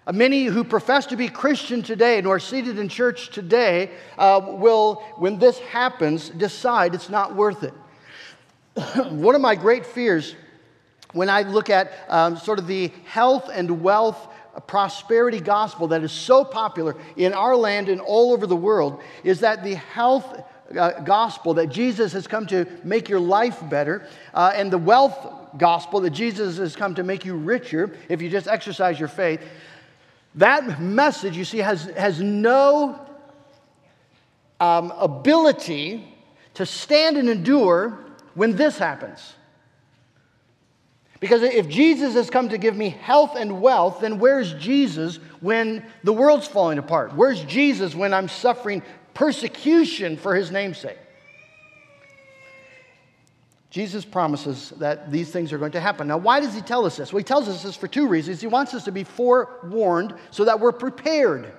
Uh, 0.05 0.11
many 0.11 0.43
who 0.43 0.65
profess 0.65 1.05
to 1.05 1.15
be 1.15 1.29
Christian 1.29 1.83
today 1.83 2.17
and 2.17 2.27
are 2.27 2.37
seated 2.37 2.77
in 2.79 2.89
church 2.89 3.29
today 3.29 3.91
uh, 4.17 4.41
will, 4.43 4.95
when 5.15 5.39
this 5.39 5.57
happens, 5.59 6.27
decide 6.31 6.93
it's 6.93 7.09
not 7.09 7.33
worth 7.33 7.63
it. 7.63 7.73
One 9.09 9.35
of 9.35 9.41
my 9.41 9.55
great 9.55 9.85
fears 9.85 10.35
when 11.13 11.29
I 11.29 11.41
look 11.41 11.69
at 11.69 11.91
um, 12.09 12.37
sort 12.37 12.59
of 12.59 12.67
the 12.67 12.91
health 13.05 13.49
and 13.53 13.81
wealth 13.81 14.27
uh, 14.55 14.59
prosperity 14.59 15.39
gospel 15.39 15.87
that 15.89 16.03
is 16.03 16.11
so 16.11 16.43
popular 16.43 16.95
in 17.15 17.33
our 17.33 17.55
land 17.55 17.89
and 17.89 18.01
all 18.01 18.33
over 18.33 18.47
the 18.47 18.55
world 18.55 19.01
is 19.23 19.39
that 19.41 19.63
the 19.63 19.75
health 19.75 20.43
uh, 20.77 21.01
gospel 21.01 21.53
that 21.55 21.67
Jesus 21.67 22.13
has 22.13 22.27
come 22.27 22.45
to 22.47 22.65
make 22.83 23.09
your 23.09 23.19
life 23.19 23.59
better, 23.69 24.07
uh, 24.33 24.53
and 24.55 24.71
the 24.71 24.77
wealth 24.77 25.17
gospel 25.57 25.99
that 26.01 26.11
Jesus 26.11 26.57
has 26.57 26.75
come 26.75 26.95
to 26.95 27.03
make 27.03 27.25
you 27.25 27.35
richer 27.35 27.91
if 28.09 28.21
you 28.21 28.29
just 28.29 28.47
exercise 28.47 28.99
your 28.99 29.09
faith. 29.09 29.41
That 30.35 30.81
message, 30.81 31.35
you 31.35 31.43
see, 31.43 31.57
has, 31.57 31.85
has 31.97 32.21
no 32.21 32.99
um, 34.61 34.91
ability 34.91 36.07
to 36.53 36.65
stand 36.65 37.17
and 37.17 37.29
endure 37.29 37.99
when 38.33 38.55
this 38.55 38.77
happens. 38.77 39.33
Because 41.21 41.43
if 41.43 41.69
Jesus 41.69 42.15
has 42.15 42.31
come 42.31 42.49
to 42.49 42.57
give 42.57 42.75
me 42.75 42.89
health 42.89 43.35
and 43.37 43.61
wealth, 43.61 43.99
then 44.01 44.17
where's 44.17 44.55
Jesus 44.55 45.17
when 45.39 45.85
the 46.03 46.11
world's 46.11 46.47
falling 46.47 46.79
apart? 46.79 47.15
Where's 47.15 47.43
Jesus 47.43 47.93
when 47.93 48.11
I'm 48.11 48.27
suffering 48.27 48.81
persecution 49.13 50.17
for 50.17 50.35
his 50.35 50.49
namesake? 50.49 50.97
Jesus 53.69 54.03
promises 54.03 54.71
that 54.79 55.11
these 55.11 55.29
things 55.29 55.53
are 55.53 55.59
going 55.59 55.73
to 55.73 55.79
happen. 55.79 56.07
Now, 56.07 56.17
why 56.17 56.39
does 56.39 56.55
he 56.55 56.61
tell 56.61 56.87
us 56.87 56.97
this? 56.97 57.13
Well, 57.13 57.19
he 57.19 57.23
tells 57.23 57.47
us 57.47 57.61
this 57.61 57.75
for 57.75 57.87
two 57.87 58.07
reasons. 58.07 58.41
He 58.41 58.47
wants 58.47 58.73
us 58.73 58.83
to 58.85 58.91
be 58.91 59.03
forewarned 59.03 60.15
so 60.31 60.43
that 60.45 60.59
we're 60.59 60.71
prepared. 60.71 61.53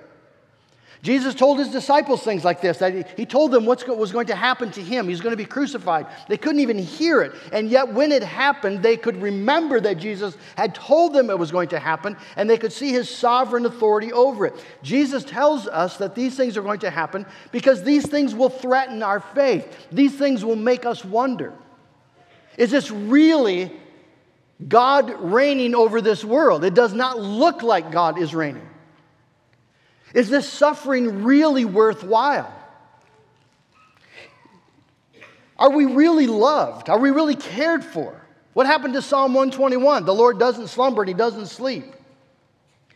Jesus 1.03 1.35
told 1.35 1.59
his 1.59 1.67
disciples 1.67 2.23
things 2.23 2.45
like 2.45 2.61
this 2.61 2.77
that 2.77 3.19
he 3.19 3.25
told 3.25 3.51
them 3.51 3.65
what 3.65 3.85
was 3.97 4.13
going 4.13 4.27
to 4.27 4.35
happen 4.35 4.71
to 4.71 4.81
him. 4.81 5.09
He's 5.09 5.19
going 5.19 5.33
to 5.33 5.37
be 5.37 5.43
crucified. 5.43 6.07
They 6.29 6.37
couldn't 6.37 6.61
even 6.61 6.79
hear 6.79 7.21
it. 7.21 7.33
And 7.51 7.69
yet, 7.69 7.93
when 7.93 8.13
it 8.13 8.23
happened, 8.23 8.81
they 8.81 8.95
could 8.95 9.21
remember 9.21 9.81
that 9.81 9.97
Jesus 9.97 10.37
had 10.55 10.73
told 10.73 11.13
them 11.13 11.29
it 11.29 11.37
was 11.37 11.51
going 11.51 11.67
to 11.69 11.79
happen, 11.79 12.15
and 12.37 12.49
they 12.49 12.57
could 12.57 12.71
see 12.71 12.91
his 12.91 13.09
sovereign 13.09 13.65
authority 13.65 14.13
over 14.13 14.45
it. 14.45 14.65
Jesus 14.81 15.25
tells 15.25 15.67
us 15.67 15.97
that 15.97 16.15
these 16.15 16.37
things 16.37 16.55
are 16.55 16.61
going 16.61 16.79
to 16.79 16.89
happen 16.89 17.25
because 17.51 17.83
these 17.83 18.07
things 18.07 18.33
will 18.33 18.49
threaten 18.49 19.03
our 19.03 19.19
faith, 19.19 19.87
these 19.91 20.15
things 20.15 20.45
will 20.45 20.55
make 20.55 20.85
us 20.85 21.03
wonder. 21.03 21.53
Is 22.57 22.71
this 22.71 22.89
really 22.89 23.73
God 24.65 25.09
reigning 25.19 25.75
over 25.75 25.99
this 25.99 26.23
world? 26.23 26.63
It 26.63 26.75
does 26.75 26.93
not 26.93 27.19
look 27.19 27.61
like 27.61 27.91
God 27.91 28.17
is 28.17 28.33
reigning. 28.33 28.69
Is 30.13 30.29
this 30.29 30.47
suffering 30.47 31.23
really 31.23 31.65
worthwhile? 31.65 32.53
Are 35.57 35.71
we 35.71 35.85
really 35.85 36.27
loved? 36.27 36.89
Are 36.89 36.99
we 36.99 37.09
really 37.09 37.35
cared 37.35 37.83
for? 37.83 38.19
What 38.53 38.67
happened 38.67 38.93
to 38.93 39.01
Psalm 39.01 39.33
121? 39.33 40.05
The 40.05 40.13
Lord 40.13 40.37
doesn't 40.37 40.67
slumber 40.67 41.01
and 41.01 41.09
he 41.09 41.15
doesn't 41.15 41.47
sleep. 41.47 41.85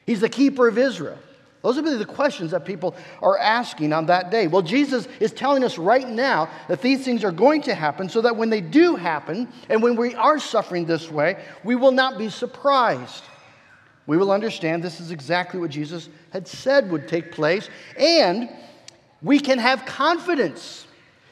He's 0.06 0.22
the 0.22 0.30
keeper 0.30 0.68
of 0.68 0.78
Israel. 0.78 1.18
Those 1.64 1.78
are 1.78 1.82
really 1.82 1.98
the 1.98 2.06
questions 2.06 2.52
that 2.52 2.66
people 2.66 2.96
are 3.22 3.38
asking 3.38 3.92
on 3.92 4.06
that 4.06 4.30
day. 4.30 4.48
Well, 4.48 4.62
Jesus 4.62 5.08
is 5.20 5.32
telling 5.32 5.64
us 5.64 5.78
right 5.78 6.08
now 6.08 6.50
that 6.68 6.82
these 6.82 7.04
things 7.04 7.24
are 7.24 7.32
going 7.32 7.64
to 7.64 7.74
happen 7.74 8.10
so 8.10 8.22
that 8.22 8.36
when 8.36 8.50
they 8.50 8.62
do 8.62 8.96
happen 8.96 9.48
and 9.70 9.82
when 9.82 9.96
we 9.96 10.14
are 10.16 10.40
suffering 10.40 10.86
this 10.86 11.12
way, 11.12 11.44
we 11.64 11.76
will 11.76 11.92
not 11.92 12.18
be 12.18 12.30
surprised 12.30 13.24
we 14.08 14.16
will 14.16 14.32
understand 14.32 14.82
this 14.82 15.02
is 15.02 15.12
exactly 15.12 15.60
what 15.60 15.70
Jesus 15.70 16.08
had 16.32 16.48
said 16.48 16.92
would 16.92 17.08
take 17.08 17.32
place, 17.32 17.70
and 17.98 18.50
we 19.22 19.40
can 19.40 19.60
have 19.60 19.86
confidence. 19.86 20.86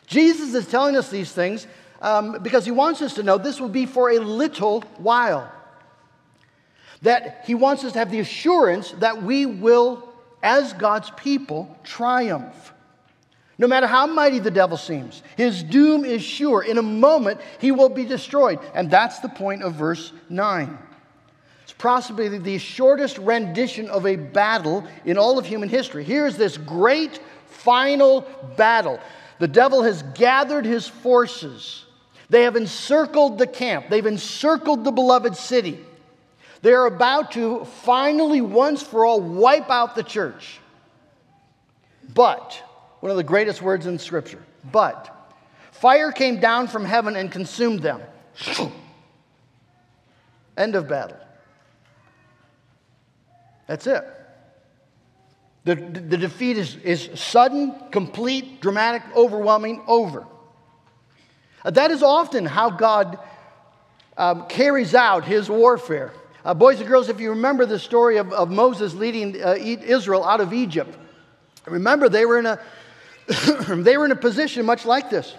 Jesus 0.08 0.54
is 0.54 0.68
telling 0.68 0.96
us 0.96 1.10
these 1.10 1.32
things 1.32 1.68
um, 2.02 2.40
because 2.42 2.66
he 2.66 2.72
wants 2.72 3.02
us 3.02 3.16
to 3.16 3.24
know 3.24 3.38
this 3.38 3.60
will 3.60 3.70
be 3.70 3.86
for 3.86 4.12
a 4.12 4.20
little 4.20 4.82
while. 4.98 5.52
That 7.02 7.44
he 7.46 7.56
wants 7.56 7.84
us 7.84 7.94
to 7.94 8.00
have 8.00 8.12
the 8.12 8.20
assurance 8.20 8.92
that 9.00 9.22
we 9.22 9.46
will, 9.46 10.08
as 10.42 10.74
God's 10.74 11.12
people, 11.12 11.78
triumph. 11.84 12.74
No 13.58 13.68
matter 13.68 13.88
how 13.88 14.06
mighty 14.06 14.40
the 14.40 14.52
devil 14.52 14.78
seems, 14.78 15.24
his 15.38 15.64
doom 15.64 16.04
is 16.04 16.22
sure. 16.22 16.62
In 16.62 16.78
a 16.78 16.82
moment, 16.82 17.40
he 17.60 17.72
will 17.72 17.90
be 17.90 18.04
destroyed. 18.04 18.60
And 18.74 18.92
that's 18.92 19.20
the 19.20 19.30
point 19.30 19.64
of 19.64 19.75
verse 19.75 20.12
9 20.30 20.78
possibly 21.77 22.38
the 22.38 22.58
shortest 22.58 23.17
rendition 23.17 23.89
of 23.89 24.05
a 24.05 24.15
battle 24.15 24.86
in 25.03 25.17
all 25.17 25.38
of 25.38 25.46
human 25.46 25.70
history. 25.70 26.03
Here's 26.03 26.38
this 26.38 26.58
great 26.58 27.20
final 27.48 28.22
battle. 28.58 29.00
The 29.39 29.48
devil 29.48 29.84
has 29.84 30.03
gathered 30.13 30.65
his 30.65 30.88
forces. 30.88 31.86
They 32.29 32.44
have 32.44 32.55
encircled 32.55 33.38
the 33.38 33.48
camp. 33.48 33.89
They've 33.89 34.05
encircled 34.05 34.84
the 34.84 34.91
beloved 34.91 35.36
city. 35.36 35.79
They're 36.62 36.86
about 36.86 37.32
to 37.34 37.65
finally, 37.65 38.41
once 38.41 38.82
for 38.82 39.05
all, 39.05 39.22
wipe 39.22 39.70
out 39.70 39.96
the 39.96 40.03
church. 40.03 40.60
But, 42.13 42.62
one 43.01 43.12
of 43.12 43.17
the 43.17 43.24
greatest 43.24 43.62
words 43.62 43.86
in 43.86 44.00
Scripture, 44.00 44.44
but, 44.72 45.36
fire 45.72 46.12
came 46.12 46.39
down 46.39 46.67
from 46.67 46.86
heaven 46.86 47.15
and 47.15 47.32
consumed 47.32 47.82
them. 47.82 48.01
End 50.58 50.75
of 50.75 50.88
battle. 50.88 51.17
That's 53.67 53.88
it. 53.88 54.03
The, 55.65 55.75
the 55.75 56.17
defeat 56.17 56.57
is, 56.57 56.75
is 56.77 57.10
sudden, 57.15 57.74
complete, 57.91 58.62
dramatic, 58.62 59.01
overwhelming, 59.15 59.84
over. 59.88 60.25
Uh, 61.63 61.72
that 61.72 61.89
is 61.89 62.03
often 62.03 62.45
how 62.45 62.69
God 62.69 63.17
um, 64.15 64.48
carries 64.48 64.93
out 64.93 65.25
his 65.25 65.50
warfare. 65.50 66.13
Uh, 66.43 66.53
boys 66.53 66.79
and 66.79 66.88
girls, 66.88 67.10
if 67.10 67.19
you 67.19 67.31
remember 67.31 67.65
the 67.65 67.79
story 67.79 68.17
of, 68.17 68.31
of 68.31 68.51
Moses 68.51 68.93
leading 68.93 69.43
uh, 69.43 69.55
Israel 69.57 70.24
out 70.24 70.39
of 70.39 70.53
Egypt, 70.53 70.95
remember 71.65 72.07
they 72.10 72.25
were 72.25 72.38
in 72.38 72.45
a 72.45 72.60
they 73.67 73.98
were 73.98 74.05
in 74.05 74.12
a 74.12 74.15
position 74.15 74.67
much 74.67 74.86
like 74.86 75.10
this. 75.10 75.34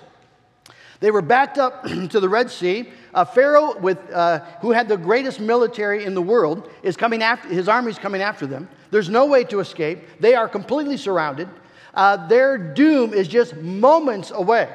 They 1.00 1.10
were 1.10 1.22
backed 1.22 1.58
up 1.58 1.84
to 2.10 2.20
the 2.20 2.28
Red 2.28 2.50
Sea. 2.50 2.88
Uh, 3.12 3.24
Pharaoh, 3.24 3.78
with, 3.78 3.98
uh, 4.10 4.40
who 4.60 4.72
had 4.72 4.88
the 4.88 4.96
greatest 4.96 5.40
military 5.40 6.04
in 6.04 6.14
the 6.14 6.22
world, 6.22 6.70
is 6.82 6.96
coming 6.96 7.22
after, 7.22 7.48
his 7.48 7.68
army 7.68 7.90
is 7.90 7.98
coming 7.98 8.22
after 8.22 8.46
them. 8.46 8.68
There's 8.90 9.08
no 9.08 9.26
way 9.26 9.44
to 9.44 9.60
escape. 9.60 10.00
They 10.20 10.34
are 10.34 10.48
completely 10.48 10.96
surrounded. 10.96 11.48
Uh, 11.94 12.26
their 12.28 12.58
doom 12.58 13.14
is 13.14 13.28
just 13.28 13.56
moments 13.56 14.30
away. 14.30 14.68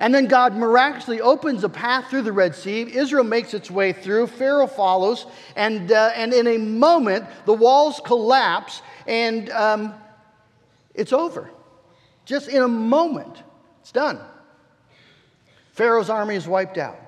And 0.00 0.12
then 0.12 0.26
God 0.26 0.56
miraculously 0.56 1.20
opens 1.20 1.62
a 1.62 1.68
path 1.68 2.10
through 2.10 2.22
the 2.22 2.32
Red 2.32 2.54
Sea. 2.54 2.82
Israel 2.94 3.24
makes 3.24 3.54
its 3.54 3.70
way 3.70 3.92
through. 3.92 4.26
Pharaoh 4.26 4.66
follows. 4.66 5.26
And, 5.54 5.92
uh, 5.92 6.10
and 6.16 6.32
in 6.32 6.48
a 6.48 6.58
moment, 6.58 7.26
the 7.46 7.54
walls 7.54 8.00
collapse 8.04 8.82
and 9.06 9.50
um, 9.50 9.94
it's 10.94 11.12
over. 11.12 11.50
Just 12.24 12.48
in 12.48 12.62
a 12.62 12.68
moment, 12.68 13.36
it's 13.80 13.92
done. 13.92 14.18
Pharaoh's 15.74 16.08
army 16.08 16.36
is 16.36 16.46
wiped 16.46 16.78
out, 16.78 16.98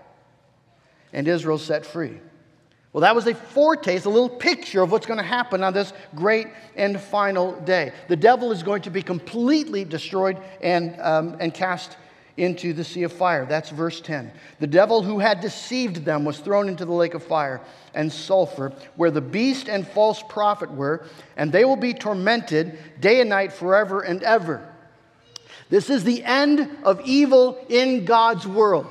and 1.12 1.26
Israel 1.26 1.56
set 1.56 1.86
free. 1.86 2.18
Well, 2.92 3.02
that 3.02 3.14
was 3.14 3.26
a 3.26 3.34
foretaste, 3.34 4.06
a 4.06 4.10
little 4.10 4.28
picture 4.28 4.82
of 4.82 4.90
what's 4.90 5.06
going 5.06 5.18
to 5.18 5.24
happen 5.24 5.62
on 5.62 5.72
this 5.72 5.92
great 6.16 6.48
and 6.74 7.00
final 7.00 7.52
day. 7.60 7.92
The 8.08 8.16
devil 8.16 8.50
is 8.50 8.64
going 8.64 8.82
to 8.82 8.90
be 8.90 9.02
completely 9.02 9.84
destroyed 9.84 10.38
and, 10.60 10.98
um, 11.00 11.36
and 11.38 11.54
cast 11.54 11.96
into 12.36 12.72
the 12.72 12.82
sea 12.82 13.04
of 13.04 13.12
fire. 13.12 13.46
That's 13.46 13.70
verse 13.70 14.00
10. 14.00 14.32
The 14.58 14.66
devil 14.66 15.02
who 15.02 15.20
had 15.20 15.40
deceived 15.40 16.04
them 16.04 16.24
was 16.24 16.38
thrown 16.38 16.68
into 16.68 16.84
the 16.84 16.92
lake 16.92 17.14
of 17.14 17.22
fire 17.22 17.60
and 17.94 18.12
sulfur, 18.12 18.72
where 18.96 19.12
the 19.12 19.20
beast 19.20 19.68
and 19.68 19.86
false 19.86 20.22
prophet 20.28 20.72
were, 20.72 21.06
and 21.36 21.52
they 21.52 21.64
will 21.64 21.76
be 21.76 21.94
tormented 21.94 22.78
day 22.98 23.20
and 23.20 23.30
night 23.30 23.52
forever 23.52 24.00
and 24.00 24.24
ever. 24.24 24.72
This 25.68 25.90
is 25.90 26.04
the 26.04 26.22
end 26.24 26.68
of 26.84 27.00
evil 27.04 27.58
in 27.68 28.04
God's 28.04 28.46
world. 28.46 28.86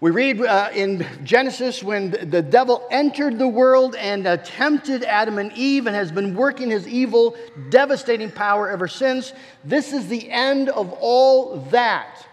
We 0.00 0.10
read 0.10 0.40
uh, 0.40 0.70
in 0.74 1.06
Genesis 1.22 1.80
when 1.80 2.10
the 2.10 2.42
devil 2.42 2.84
entered 2.90 3.38
the 3.38 3.46
world 3.46 3.94
and 3.94 4.24
tempted 4.44 5.04
Adam 5.04 5.38
and 5.38 5.52
Eve 5.52 5.86
and 5.86 5.94
has 5.94 6.10
been 6.10 6.34
working 6.34 6.70
his 6.70 6.88
evil, 6.88 7.36
devastating 7.70 8.32
power 8.32 8.68
ever 8.68 8.88
since. 8.88 9.32
This 9.64 9.92
is 9.92 10.08
the 10.08 10.28
end 10.28 10.70
of 10.70 10.92
all 10.98 11.58
that. 11.70 12.26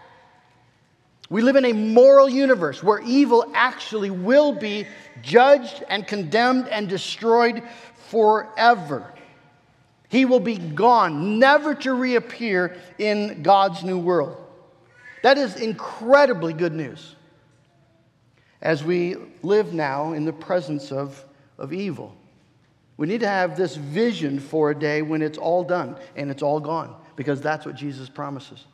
We 1.28 1.42
live 1.42 1.54
in 1.54 1.64
a 1.64 1.72
moral 1.72 2.28
universe 2.28 2.82
where 2.82 2.98
evil 3.02 3.48
actually 3.54 4.10
will 4.10 4.52
be 4.52 4.84
judged 5.22 5.84
and 5.88 6.04
condemned 6.04 6.66
and 6.66 6.88
destroyed 6.88 7.62
forever. 8.08 9.14
He 10.10 10.24
will 10.24 10.40
be 10.40 10.58
gone, 10.58 11.38
never 11.38 11.72
to 11.76 11.94
reappear 11.94 12.76
in 12.98 13.42
God's 13.42 13.84
new 13.84 13.96
world. 13.96 14.36
That 15.22 15.38
is 15.38 15.54
incredibly 15.54 16.52
good 16.52 16.72
news 16.72 17.14
as 18.60 18.82
we 18.82 19.16
live 19.42 19.72
now 19.72 20.12
in 20.12 20.24
the 20.24 20.32
presence 20.32 20.90
of, 20.90 21.24
of 21.58 21.72
evil. 21.72 22.16
We 22.96 23.06
need 23.06 23.20
to 23.20 23.28
have 23.28 23.56
this 23.56 23.76
vision 23.76 24.40
for 24.40 24.72
a 24.72 24.78
day 24.78 25.00
when 25.00 25.22
it's 25.22 25.38
all 25.38 25.62
done 25.62 25.96
and 26.16 26.28
it's 26.28 26.42
all 26.42 26.58
gone, 26.58 26.94
because 27.14 27.40
that's 27.40 27.64
what 27.64 27.76
Jesus 27.76 28.08
promises. 28.08 28.64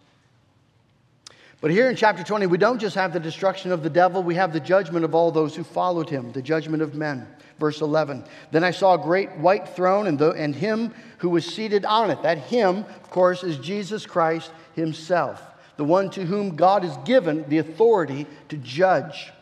But 1.66 1.72
here 1.72 1.90
in 1.90 1.96
chapter 1.96 2.22
20, 2.22 2.46
we 2.46 2.58
don't 2.58 2.78
just 2.78 2.94
have 2.94 3.12
the 3.12 3.18
destruction 3.18 3.72
of 3.72 3.82
the 3.82 3.90
devil, 3.90 4.22
we 4.22 4.36
have 4.36 4.52
the 4.52 4.60
judgment 4.60 5.04
of 5.04 5.16
all 5.16 5.32
those 5.32 5.56
who 5.56 5.64
followed 5.64 6.08
him, 6.08 6.30
the 6.30 6.40
judgment 6.40 6.80
of 6.80 6.94
men. 6.94 7.26
Verse 7.58 7.80
11 7.80 8.22
Then 8.52 8.62
I 8.62 8.70
saw 8.70 8.94
a 8.94 8.98
great 9.02 9.32
white 9.38 9.70
throne 9.70 10.06
and, 10.06 10.16
the, 10.16 10.30
and 10.30 10.54
him 10.54 10.94
who 11.18 11.28
was 11.28 11.44
seated 11.44 11.84
on 11.84 12.12
it. 12.12 12.22
That 12.22 12.38
him, 12.38 12.84
of 13.02 13.10
course, 13.10 13.42
is 13.42 13.58
Jesus 13.58 14.06
Christ 14.06 14.52
himself, 14.76 15.42
the 15.76 15.82
one 15.82 16.08
to 16.10 16.24
whom 16.24 16.54
God 16.54 16.84
has 16.84 16.96
given 16.98 17.44
the 17.48 17.58
authority 17.58 18.28
to 18.48 18.56
judge. 18.58 19.32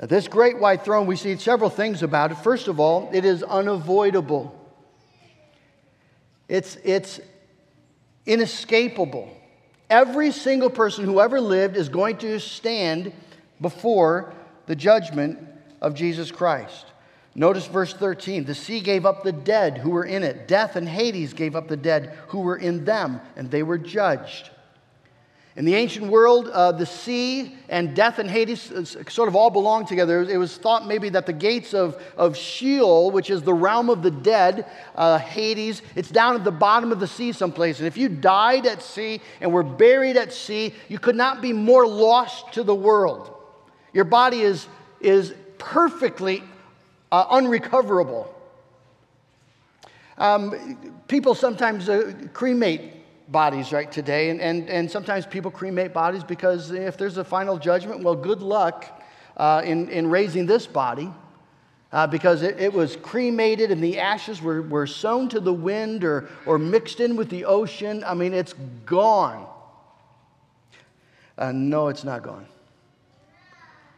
Now, 0.00 0.06
this 0.06 0.28
great 0.28 0.60
white 0.60 0.82
throne, 0.82 1.06
we 1.06 1.16
see 1.16 1.36
several 1.36 1.68
things 1.68 2.02
about 2.02 2.32
it. 2.32 2.38
First 2.38 2.68
of 2.68 2.80
all, 2.80 3.10
it 3.12 3.26
is 3.26 3.42
unavoidable. 3.42 4.58
It's, 6.48 6.76
it's 6.76 7.20
inescapable. 8.24 9.36
Every 9.90 10.30
single 10.30 10.70
person 10.70 11.04
who 11.04 11.20
ever 11.20 11.40
lived 11.40 11.76
is 11.76 11.88
going 11.88 12.18
to 12.18 12.38
stand 12.38 13.12
before 13.60 14.32
the 14.66 14.76
judgment 14.76 15.40
of 15.80 15.94
Jesus 15.94 16.30
Christ. 16.30 16.86
Notice 17.34 17.66
verse 17.66 17.92
13 17.92 18.44
the 18.44 18.54
sea 18.54 18.80
gave 18.80 19.04
up 19.04 19.24
the 19.24 19.32
dead 19.32 19.78
who 19.78 19.90
were 19.90 20.04
in 20.04 20.22
it. 20.22 20.46
Death 20.46 20.76
and 20.76 20.88
Hades 20.88 21.32
gave 21.32 21.56
up 21.56 21.66
the 21.66 21.76
dead 21.76 22.16
who 22.28 22.40
were 22.40 22.56
in 22.56 22.84
them, 22.84 23.20
and 23.36 23.50
they 23.50 23.64
were 23.64 23.78
judged. 23.78 24.50
In 25.60 25.66
the 25.66 25.74
ancient 25.74 26.06
world, 26.06 26.48
uh, 26.48 26.72
the 26.72 26.86
sea 26.86 27.54
and 27.68 27.94
death 27.94 28.18
and 28.18 28.30
Hades 28.30 28.72
uh, 28.72 28.82
sort 29.10 29.28
of 29.28 29.36
all 29.36 29.50
belonged 29.50 29.88
together. 29.88 30.22
It 30.22 30.38
was 30.38 30.56
thought 30.56 30.86
maybe 30.86 31.10
that 31.10 31.26
the 31.26 31.34
gates 31.34 31.74
of, 31.74 32.02
of 32.16 32.34
Sheol, 32.34 33.10
which 33.10 33.28
is 33.28 33.42
the 33.42 33.52
realm 33.52 33.90
of 33.90 34.02
the 34.02 34.10
dead, 34.10 34.64
uh, 34.94 35.18
Hades, 35.18 35.82
it's 35.94 36.10
down 36.10 36.34
at 36.34 36.44
the 36.44 36.50
bottom 36.50 36.92
of 36.92 36.98
the 36.98 37.06
sea 37.06 37.32
someplace. 37.32 37.76
And 37.76 37.86
if 37.86 37.98
you 37.98 38.08
died 38.08 38.64
at 38.64 38.80
sea 38.80 39.20
and 39.42 39.52
were 39.52 39.62
buried 39.62 40.16
at 40.16 40.32
sea, 40.32 40.72
you 40.88 40.98
could 40.98 41.14
not 41.14 41.42
be 41.42 41.52
more 41.52 41.86
lost 41.86 42.54
to 42.54 42.62
the 42.62 42.74
world. 42.74 43.30
Your 43.92 44.04
body 44.04 44.40
is, 44.40 44.66
is 44.98 45.34
perfectly 45.58 46.42
uh, 47.12 47.26
unrecoverable. 47.28 48.34
Um, 50.16 50.94
people 51.06 51.34
sometimes 51.34 51.90
uh, 51.90 52.14
cremate 52.32 52.99
bodies 53.30 53.72
right 53.72 53.90
today, 53.90 54.30
and, 54.30 54.40
and, 54.40 54.68
and 54.68 54.90
sometimes 54.90 55.24
people 55.24 55.50
cremate 55.50 55.92
bodies 55.92 56.24
because 56.24 56.70
if 56.70 56.96
there's 56.96 57.16
a 57.16 57.24
final 57.24 57.58
judgment, 57.58 58.02
well, 58.02 58.16
good 58.16 58.42
luck 58.42 59.02
uh, 59.36 59.62
in, 59.64 59.88
in 59.88 60.08
raising 60.08 60.46
this 60.46 60.66
body. 60.66 61.10
Uh, 61.92 62.06
because 62.06 62.42
it, 62.42 62.60
it, 62.60 62.72
was 62.72 62.94
cremated 62.94 63.72
and 63.72 63.82
the 63.82 63.98
ashes 63.98 64.40
were, 64.40 64.62
were 64.62 64.86
sown 64.86 65.28
to 65.28 65.40
the 65.40 65.52
wind 65.52 66.04
or, 66.04 66.28
or 66.46 66.56
mixed 66.56 67.00
in 67.00 67.16
with 67.16 67.28
the 67.30 67.44
ocean. 67.44 68.04
I 68.06 68.14
mean, 68.14 68.32
it's 68.32 68.52
gone. 68.86 69.44
Uh, 71.36 71.50
no, 71.50 71.88
it's 71.88 72.04
not 72.04 72.22
gone. 72.22 72.46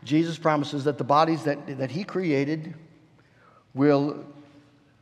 Jesus 0.05 0.38
promises 0.38 0.85
that 0.85 0.97
the 0.97 1.05
bodies 1.05 1.45
that, 1.45 1.79
that 1.79 1.90
he 1.90 2.03
created 2.03 2.75
will 3.75 4.25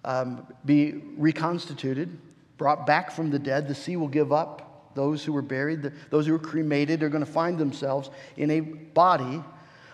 um, 0.05 0.47
be 0.65 1.03
reconstituted, 1.17 2.19
brought 2.61 2.87
back 2.87 3.11
from 3.11 3.31
the 3.31 3.39
dead. 3.39 3.67
The 3.67 3.75
sea 3.75 3.97
will 3.97 4.07
give 4.07 4.35
up 4.35 4.93
those 4.95 5.25
who 5.25 5.33
were 5.33 5.41
buried, 5.41 5.91
those 6.11 6.27
who 6.27 6.33
were 6.35 6.39
cremated 6.39 7.03
are 7.03 7.09
going 7.09 7.25
to 7.25 7.33
find 7.33 7.57
themselves 7.57 8.11
in 8.37 8.51
a 8.51 8.61
body, 8.61 9.43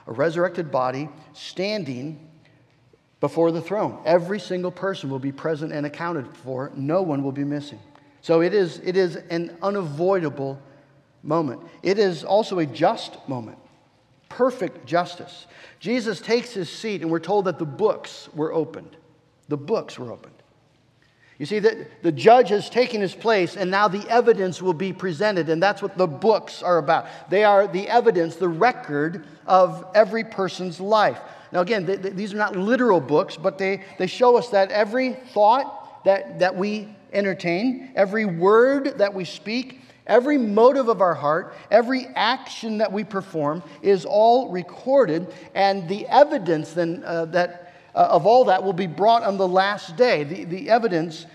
a 0.09 0.12
resurrected 0.12 0.72
body, 0.72 1.09
standing 1.33 2.29
before 3.20 3.52
the 3.52 3.61
throne. 3.61 4.02
Every 4.05 4.40
single 4.40 4.72
person 4.72 5.09
will 5.11 5.20
be 5.20 5.31
present 5.31 5.72
and 5.72 5.87
accounted 5.87 6.37
for. 6.38 6.72
No 6.74 7.02
one 7.02 7.22
will 7.22 7.31
be 7.31 7.44
missing. 7.44 7.79
So 8.20 8.42
it 8.42 8.52
is, 8.52 8.81
it 8.83 8.96
is 8.96 9.14
an 9.14 9.57
unavoidable 9.62 10.61
moment. 11.22 11.61
It 11.85 12.00
is 12.00 12.24
also 12.24 12.59
a 12.59 12.66
just 12.66 13.16
moment 13.29 13.59
perfect 14.29 14.87
justice. 14.87 15.46
Jesus 15.79 16.20
takes 16.20 16.52
his 16.52 16.68
seat, 16.68 17.00
and 17.00 17.12
we're 17.12 17.20
told 17.20 17.44
that 17.44 17.61
the 17.61 17.64
books 17.64 18.29
were 18.35 18.52
opened. 18.52 18.96
The 19.46 19.57
books 19.57 20.00
were 20.00 20.11
opened. 20.11 20.36
You 21.38 21.44
see, 21.44 21.59
that 21.59 22.03
the 22.03 22.12
judge 22.12 22.49
has 22.49 22.70
taken 22.70 23.01
his 23.01 23.14
place, 23.14 23.57
and 23.57 23.70
now 23.70 23.88
the 23.88 24.09
evidence 24.09 24.62
will 24.62 24.72
be 24.72 24.92
presented, 24.92 25.51
and 25.51 25.62
that's 25.62 25.83
what 25.83 25.99
the 25.99 26.07
books 26.07 26.62
are 26.62 26.79
about. 26.79 27.07
They 27.29 27.44
are 27.44 27.66
the 27.66 27.88
evidence, 27.88 28.37
the 28.37 28.49
record 28.49 29.27
of 29.46 29.87
every 29.94 30.25
person's 30.25 30.81
life. 30.81 31.20
Now, 31.53 31.61
again, 31.61 31.85
they, 31.85 31.96
they, 31.96 32.11
these 32.11 32.33
are 32.33 32.38
not 32.38 32.57
literal 32.57 33.01
books, 33.01 33.37
but 33.37 33.59
they, 33.59 33.85
they 33.99 34.07
show 34.07 34.37
us 34.37 34.49
that 34.49 34.70
every 34.70 35.12
thought 35.12 36.05
that, 36.05 36.38
that 36.38 36.57
we 36.57 36.88
entertain, 37.12 37.92
every 37.94 38.25
word 38.25 38.99
that 38.99 39.12
we 39.12 39.25
speak, 39.25 39.83
Every 40.07 40.38
motive 40.38 40.88
of 40.88 41.01
our 41.01 41.14
heart, 41.14 41.55
every 41.70 42.07
action 42.14 42.79
that 42.79 42.92
we 42.92 43.03
perform 43.03 43.62
is 43.83 44.05
all 44.05 44.51
recorded, 44.51 45.35
and 45.55 45.88
the 45.88 46.07
evidence 46.07 46.72
then 46.72 47.03
uh, 47.05 47.25
that, 47.27 47.65
uh, 47.96 48.09
of 48.11 48.26
all 48.26 48.44
that 48.44 48.62
will 48.62 48.74
be 48.74 48.87
brought 48.87 49.22
on 49.22 49.38
the 49.38 49.48
last 49.48 49.96
day. 49.96 50.22
The, 50.22 50.44
the 50.44 50.70
evidence 50.70 51.26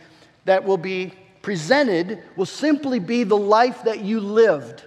that 0.45 0.63
will 0.63 0.78
be 0.78 1.12
presented 1.41 2.21
will 2.36 2.45
simply 2.45 3.00
be 3.00 3.24
the 3.24 3.38
life 3.38 3.84
that 3.84 4.02
you 4.02 4.19
lived, 4.19 4.84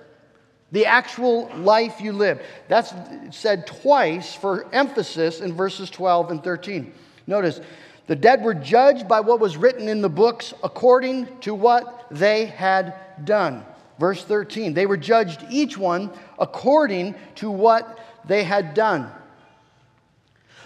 the 0.70 0.86
actual 0.86 1.50
life 1.56 2.00
you 2.00 2.12
lived. 2.12 2.42
That's 2.68 2.94
said 3.30 3.66
twice 3.66 4.34
for 4.34 4.72
emphasis 4.72 5.40
in 5.40 5.52
verses 5.52 5.90
12 5.90 6.30
and 6.30 6.44
13. 6.44 6.94
Notice, 7.26 7.60
the 8.06 8.16
dead 8.16 8.42
were 8.42 8.54
judged 8.54 9.08
by 9.08 9.20
what 9.20 9.40
was 9.40 9.56
written 9.56 9.88
in 9.88 10.00
the 10.00 10.08
books 10.08 10.54
according 10.62 11.26
to 11.40 11.54
what 11.54 12.06
they 12.10 12.46
had 12.46 12.94
done. 13.24 13.64
Verse 13.98 14.22
13, 14.22 14.74
they 14.74 14.86
were 14.86 14.96
judged 14.96 15.44
each 15.50 15.76
one 15.76 16.10
according 16.38 17.14
to 17.36 17.50
what 17.50 17.98
they 18.26 18.44
had 18.44 18.74
done. 18.74 19.10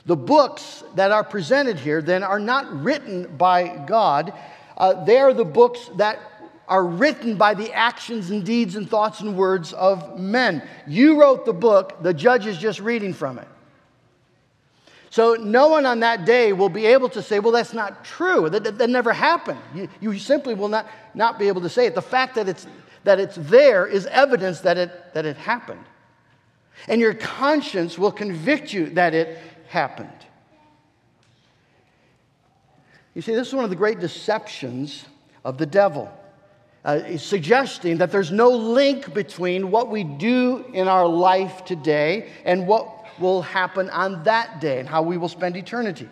The 0.09 0.16
books 0.16 0.83
that 0.94 1.11
are 1.11 1.23
presented 1.23 1.79
here 1.79 2.01
then 2.01 2.23
are 2.23 2.40
not 2.40 2.83
written 2.83 3.37
by 3.37 3.85
God. 3.87 4.33
Uh, 4.75 5.05
they 5.05 5.18
are 5.18 5.35
the 5.35 5.44
books 5.44 5.90
that 5.97 6.18
are 6.66 6.83
written 6.83 7.37
by 7.37 7.53
the 7.53 7.71
actions 7.75 8.31
and 8.31 8.42
deeds 8.42 8.75
and 8.75 8.88
thoughts 8.88 9.21
and 9.21 9.37
words 9.37 9.75
of 9.75 10.18
men. 10.18 10.66
You 10.87 11.21
wrote 11.21 11.44
the 11.44 11.53
book, 11.53 12.03
the 12.03 12.14
judge 12.14 12.47
is 12.47 12.57
just 12.57 12.81
reading 12.81 13.12
from 13.12 13.38
it. 13.38 13.49
So 15.11 15.35
no 15.35 15.68
one 15.68 15.85
on 15.85 16.01
that 16.01 16.25
day 16.25 16.55
will 16.55 16.71
be 16.71 16.87
able 16.87 17.11
to 17.11 17.21
say, 17.21 17.38
well, 17.38 17.53
that's 17.53 17.75
not 17.75 18.03
true. 18.03 18.49
That, 18.49 18.64
that, 18.64 18.79
that 18.79 18.88
never 18.88 19.12
happened. 19.12 19.61
You, 19.75 19.90
you, 20.01 20.18
simply 20.18 20.55
will 20.55 20.68
not, 20.68 20.87
not 21.12 21.38
be 21.38 21.49
able 21.49 21.61
to 21.61 21.68
say 21.68 21.85
it. 21.85 21.94
The 21.94 22.01
fact 22.01 22.35
that 22.37 22.49
it's, 22.49 22.66
that 23.05 23.21
it's 23.21 23.37
there 23.37 23.87
is 23.87 24.07
evidence 24.07 24.61
that 24.61 24.79
it, 24.79 25.12
that 25.12 25.27
it 25.27 25.37
happened. 25.37 25.85
And 26.87 27.01
your 27.01 27.14
conscience 27.14 27.99
will 27.99 28.12
convict 28.12 28.73
you 28.73 28.90
that 28.90 29.14
it 29.14 29.38
happened. 29.69 30.11
You 33.15 33.23
see, 33.23 33.35
this 33.35 33.49
is 33.49 33.55
one 33.55 33.65
of 33.65 33.71
the 33.71 33.77
great 33.77 34.01
deceptions 34.01 35.05
of 35.45 35.59
the 35.59 35.67
devil 35.67 36.13
uh, 36.85 37.19
suggesting 37.19 37.99
that 37.99 38.11
there's 38.11 38.31
no 38.31 38.49
link 38.49 39.13
between 39.13 39.71
what 39.71 39.91
we 39.91 40.05
do 40.05 40.65
in 40.73 40.89
our 40.89 41.07
life 41.07 41.65
today 41.65 42.31
and 42.45 42.67
what 42.67 42.89
will 43.21 43.43
happen 43.43 43.91
on 43.91 44.23
that 44.23 44.61
day 44.61 44.79
and 44.79 44.89
how 44.89 45.03
we 45.03 45.19
will 45.19 45.29
spend 45.29 45.57
eternity. 45.57 46.09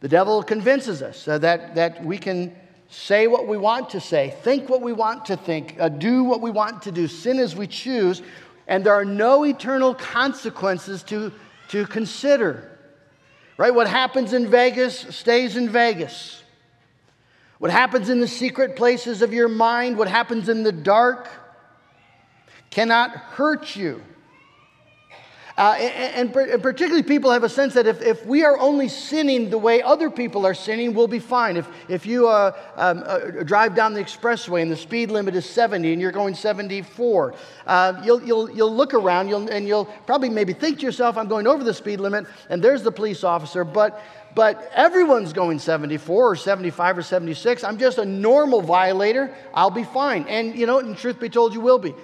The 0.00 0.08
devil 0.08 0.42
convinces 0.42 1.02
us 1.02 1.26
uh, 1.26 1.38
that, 1.38 1.74
that 1.74 2.04
we 2.04 2.18
can 2.18 2.54
say 2.88 3.26
what 3.26 3.48
we 3.48 3.56
want 3.56 3.90
to 3.90 4.00
say, 4.00 4.34
think 4.42 4.68
what 4.68 4.80
we 4.80 4.92
want 4.92 5.24
to 5.26 5.36
think, 5.36 5.76
uh, 5.80 5.88
do 5.88 6.24
what 6.24 6.40
we 6.40 6.50
want 6.50 6.82
to 6.82 6.92
do, 6.92 7.08
sin 7.08 7.38
as 7.38 7.56
we 7.56 7.66
choose, 7.66 8.22
and 8.66 8.84
there 8.84 8.94
are 8.94 9.04
no 9.04 9.44
eternal 9.44 9.94
consequences 9.94 11.02
to, 11.02 11.32
to 11.68 11.86
consider. 11.86 12.70
Right? 13.56 13.74
What 13.74 13.88
happens 13.88 14.32
in 14.32 14.48
Vegas 14.50 14.98
stays 15.16 15.56
in 15.56 15.68
Vegas. 15.68 16.42
What 17.58 17.70
happens 17.70 18.08
in 18.08 18.20
the 18.20 18.28
secret 18.28 18.76
places 18.76 19.20
of 19.20 19.32
your 19.32 19.48
mind, 19.48 19.98
what 19.98 20.08
happens 20.08 20.48
in 20.48 20.62
the 20.62 20.72
dark, 20.72 21.28
cannot 22.70 23.10
hurt 23.10 23.74
you. 23.74 24.02
Uh, 25.58 25.72
and, 25.72 26.32
and, 26.32 26.62
particularly, 26.62 27.02
people 27.02 27.32
have 27.32 27.42
a 27.42 27.48
sense 27.48 27.74
that 27.74 27.88
if, 27.88 28.00
if 28.00 28.24
we 28.24 28.44
are 28.44 28.56
only 28.60 28.86
sinning 28.86 29.50
the 29.50 29.58
way 29.58 29.82
other 29.82 30.08
people 30.08 30.46
are 30.46 30.54
sinning, 30.54 30.94
we'll 30.94 31.08
be 31.08 31.18
fine. 31.18 31.56
If, 31.56 31.68
if 31.88 32.06
you 32.06 32.28
uh, 32.28 32.52
um, 32.76 33.02
uh, 33.04 33.42
drive 33.42 33.74
down 33.74 33.92
the 33.92 34.00
expressway 34.00 34.62
and 34.62 34.70
the 34.70 34.76
speed 34.76 35.10
limit 35.10 35.34
is 35.34 35.44
70 35.50 35.92
and 35.92 36.00
you're 36.00 36.12
going 36.12 36.36
74, 36.36 37.34
uh, 37.66 38.00
you'll, 38.04 38.22
you'll, 38.22 38.48
you'll 38.52 38.72
look 38.72 38.94
around 38.94 39.26
you'll, 39.26 39.48
and 39.48 39.66
you'll 39.66 39.86
probably 40.06 40.28
maybe 40.28 40.52
think 40.52 40.78
to 40.78 40.86
yourself, 40.86 41.18
I'm 41.18 41.26
going 41.26 41.48
over 41.48 41.64
the 41.64 41.74
speed 41.74 41.98
limit, 41.98 42.26
and 42.48 42.62
there's 42.62 42.84
the 42.84 42.92
police 42.92 43.24
officer. 43.24 43.64
But 43.64 44.00
but 44.36 44.70
everyone's 44.72 45.32
going 45.32 45.58
74 45.58 46.30
or 46.30 46.36
75 46.36 46.98
or 46.98 47.02
76. 47.02 47.64
I'm 47.64 47.78
just 47.78 47.98
a 47.98 48.04
normal 48.04 48.62
violator. 48.62 49.34
I'll 49.52 49.70
be 49.70 49.82
fine. 49.82 50.24
And 50.28 50.54
you 50.54 50.66
know, 50.66 50.78
in 50.78 50.94
truth 50.94 51.18
be 51.18 51.28
told, 51.28 51.52
you 51.52 51.60
will 51.60 51.80
be. 51.80 51.96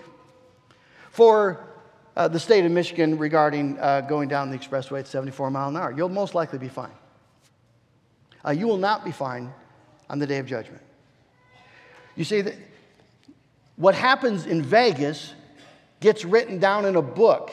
For 1.12 1.73
uh, 2.16 2.28
the 2.28 2.38
state 2.38 2.64
of 2.64 2.72
Michigan 2.72 3.18
regarding 3.18 3.78
uh, 3.78 4.02
going 4.02 4.28
down 4.28 4.50
the 4.50 4.58
expressway 4.58 5.00
at 5.00 5.06
74 5.06 5.50
mile 5.50 5.68
an 5.68 5.76
hour, 5.76 5.92
you'll 5.92 6.08
most 6.08 6.34
likely 6.34 6.58
be 6.58 6.68
fine. 6.68 6.92
Uh, 8.44 8.50
you 8.50 8.66
will 8.66 8.76
not 8.76 9.04
be 9.04 9.10
fine 9.10 9.52
on 10.08 10.18
the 10.18 10.26
day 10.26 10.38
of 10.38 10.46
judgment. 10.46 10.82
You 12.14 12.24
see, 12.24 12.44
what 13.76 13.94
happens 13.94 14.46
in 14.46 14.62
Vegas 14.62 15.34
gets 16.00 16.24
written 16.24 16.58
down 16.58 16.84
in 16.84 16.96
a 16.96 17.02
book 17.02 17.50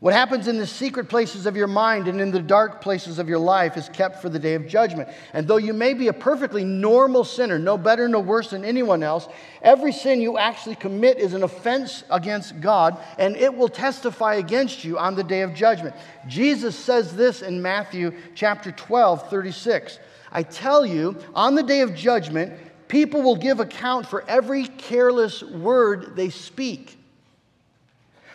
what 0.00 0.14
happens 0.14 0.48
in 0.48 0.56
the 0.56 0.66
secret 0.66 1.10
places 1.10 1.44
of 1.44 1.56
your 1.56 1.66
mind 1.66 2.08
and 2.08 2.22
in 2.22 2.30
the 2.30 2.40
dark 2.40 2.80
places 2.80 3.18
of 3.18 3.28
your 3.28 3.38
life 3.38 3.76
is 3.76 3.90
kept 3.90 4.22
for 4.22 4.30
the 4.30 4.38
day 4.38 4.54
of 4.54 4.66
judgment. 4.66 5.10
And 5.34 5.46
though 5.46 5.58
you 5.58 5.74
may 5.74 5.92
be 5.92 6.08
a 6.08 6.12
perfectly 6.14 6.64
normal 6.64 7.22
sinner, 7.22 7.58
no 7.58 7.76
better, 7.76 8.08
no 8.08 8.18
worse 8.18 8.48
than 8.48 8.64
anyone 8.64 9.02
else, 9.02 9.28
every 9.60 9.92
sin 9.92 10.22
you 10.22 10.38
actually 10.38 10.76
commit 10.76 11.18
is 11.18 11.34
an 11.34 11.42
offense 11.42 12.02
against 12.10 12.62
God, 12.62 12.96
and 13.18 13.36
it 13.36 13.54
will 13.54 13.68
testify 13.68 14.36
against 14.36 14.84
you 14.84 14.98
on 14.98 15.16
the 15.16 15.24
day 15.24 15.42
of 15.42 15.52
judgment. 15.52 15.94
Jesus 16.26 16.74
says 16.74 17.14
this 17.14 17.42
in 17.42 17.60
Matthew 17.60 18.14
chapter 18.34 18.72
12, 18.72 19.28
36. 19.28 19.98
I 20.32 20.44
tell 20.44 20.86
you, 20.86 21.18
on 21.34 21.54
the 21.54 21.62
day 21.62 21.82
of 21.82 21.94
judgment, 21.94 22.54
people 22.88 23.20
will 23.20 23.36
give 23.36 23.60
account 23.60 24.06
for 24.06 24.24
every 24.26 24.64
careless 24.64 25.42
word 25.42 26.16
they 26.16 26.30
speak. 26.30 26.96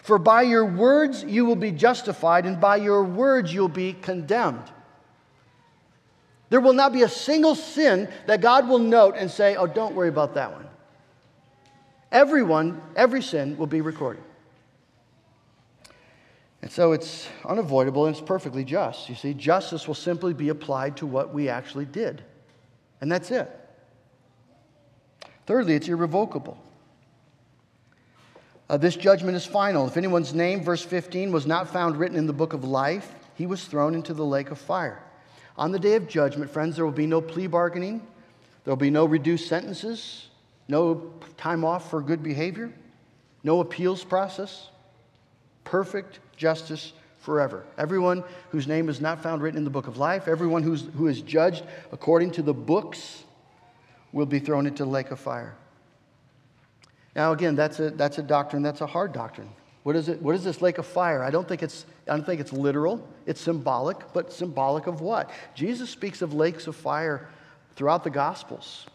For 0.05 0.19
by 0.19 0.43
your 0.43 0.65
words 0.65 1.23
you 1.23 1.45
will 1.45 1.55
be 1.55 1.71
justified, 1.71 2.45
and 2.45 2.61
by 2.61 2.75
your 2.75 3.03
words 3.03 3.51
you'll 3.51 3.67
be 3.67 3.93
condemned. 3.93 4.61
There 6.51 6.61
will 6.61 6.73
not 6.73 6.93
be 6.93 7.01
a 7.01 7.09
single 7.09 7.55
sin 7.55 8.07
that 8.27 8.39
God 8.39 8.69
will 8.69 8.77
note 8.77 9.15
and 9.17 9.31
say, 9.31 9.55
oh, 9.55 9.65
don't 9.65 9.95
worry 9.95 10.09
about 10.09 10.35
that 10.35 10.51
one. 10.51 10.67
Everyone, 12.11 12.83
every 12.95 13.23
sin 13.23 13.57
will 13.57 13.65
be 13.65 13.81
recorded. 13.81 14.21
And 16.61 16.71
so 16.71 16.91
it's 16.91 17.27
unavoidable 17.43 18.05
and 18.05 18.15
it's 18.15 18.23
perfectly 18.23 18.63
just. 18.63 19.09
You 19.09 19.15
see, 19.15 19.33
justice 19.33 19.87
will 19.87 19.95
simply 19.95 20.35
be 20.35 20.49
applied 20.49 20.97
to 20.97 21.07
what 21.07 21.33
we 21.33 21.49
actually 21.49 21.85
did. 21.85 22.21
And 23.01 23.11
that's 23.11 23.31
it. 23.31 23.49
Thirdly, 25.47 25.73
it's 25.73 25.87
irrevocable. 25.87 26.59
Uh, 28.67 28.77
this 28.77 28.95
judgment 28.95 29.35
is 29.35 29.45
final. 29.45 29.87
If 29.87 29.95
anyone's 29.95 30.33
name, 30.33 30.63
verse 30.63 30.83
15, 30.83 31.31
was 31.31 31.45
not 31.45 31.69
found 31.69 31.97
written 31.97 32.17
in 32.17 32.25
the 32.25 32.33
book 32.33 32.53
of 32.53 32.63
life, 32.63 33.13
he 33.35 33.45
was 33.45 33.65
thrown 33.65 33.93
into 33.93 34.13
the 34.13 34.25
lake 34.25 34.49
of 34.49 34.57
fire. 34.57 35.03
On 35.57 35.71
the 35.71 35.79
day 35.79 35.95
of 35.95 36.07
judgment, 36.07 36.49
friends, 36.49 36.75
there 36.75 36.85
will 36.85 36.91
be 36.91 37.05
no 37.05 37.21
plea 37.21 37.47
bargaining, 37.47 38.05
there 38.63 38.71
will 38.71 38.77
be 38.77 38.89
no 38.89 39.05
reduced 39.05 39.47
sentences, 39.47 40.29
no 40.67 41.13
time 41.37 41.63
off 41.63 41.89
for 41.89 42.01
good 42.01 42.23
behavior, 42.23 42.73
no 43.43 43.59
appeals 43.59 44.03
process. 44.03 44.69
Perfect 45.63 46.19
justice 46.35 46.93
forever. 47.19 47.63
Everyone 47.77 48.23
whose 48.49 48.67
name 48.67 48.89
is 48.89 48.99
not 48.99 49.21
found 49.21 49.41
written 49.41 49.57
in 49.57 49.63
the 49.63 49.69
book 49.69 49.87
of 49.87 49.97
life, 49.97 50.27
everyone 50.27 50.63
who's, 50.63 50.85
who 50.97 51.07
is 51.07 51.21
judged 51.21 51.63
according 51.91 52.31
to 52.31 52.41
the 52.41 52.53
books, 52.53 53.23
will 54.11 54.25
be 54.25 54.39
thrown 54.39 54.65
into 54.65 54.83
the 54.83 54.89
lake 54.89 55.11
of 55.11 55.19
fire. 55.19 55.55
Now, 57.15 57.31
again, 57.31 57.55
that's 57.55 57.79
a, 57.79 57.91
that's 57.91 58.17
a 58.17 58.23
doctrine, 58.23 58.61
that's 58.61 58.81
a 58.81 58.87
hard 58.87 59.13
doctrine. 59.13 59.49
What 59.83 59.95
is, 59.95 60.09
it, 60.09 60.21
what 60.21 60.35
is 60.35 60.43
this 60.43 60.61
lake 60.61 60.77
of 60.77 60.85
fire? 60.85 61.23
I 61.23 61.29
don't, 61.29 61.47
think 61.47 61.63
it's, 61.63 61.85
I 62.07 62.15
don't 62.15 62.25
think 62.25 62.41
it's 62.41 62.51
literal, 62.51 63.07
it's 63.25 63.39
symbolic, 63.39 63.97
but 64.13 64.33
symbolic 64.33 64.87
of 64.87 65.01
what? 65.01 65.29
Jesus 65.53 65.89
speaks 65.89 66.21
of 66.21 66.33
lakes 66.33 66.67
of 66.67 66.75
fire 66.75 67.29
throughout 67.75 68.03
the 68.03 68.09
Gospels. 68.09 68.87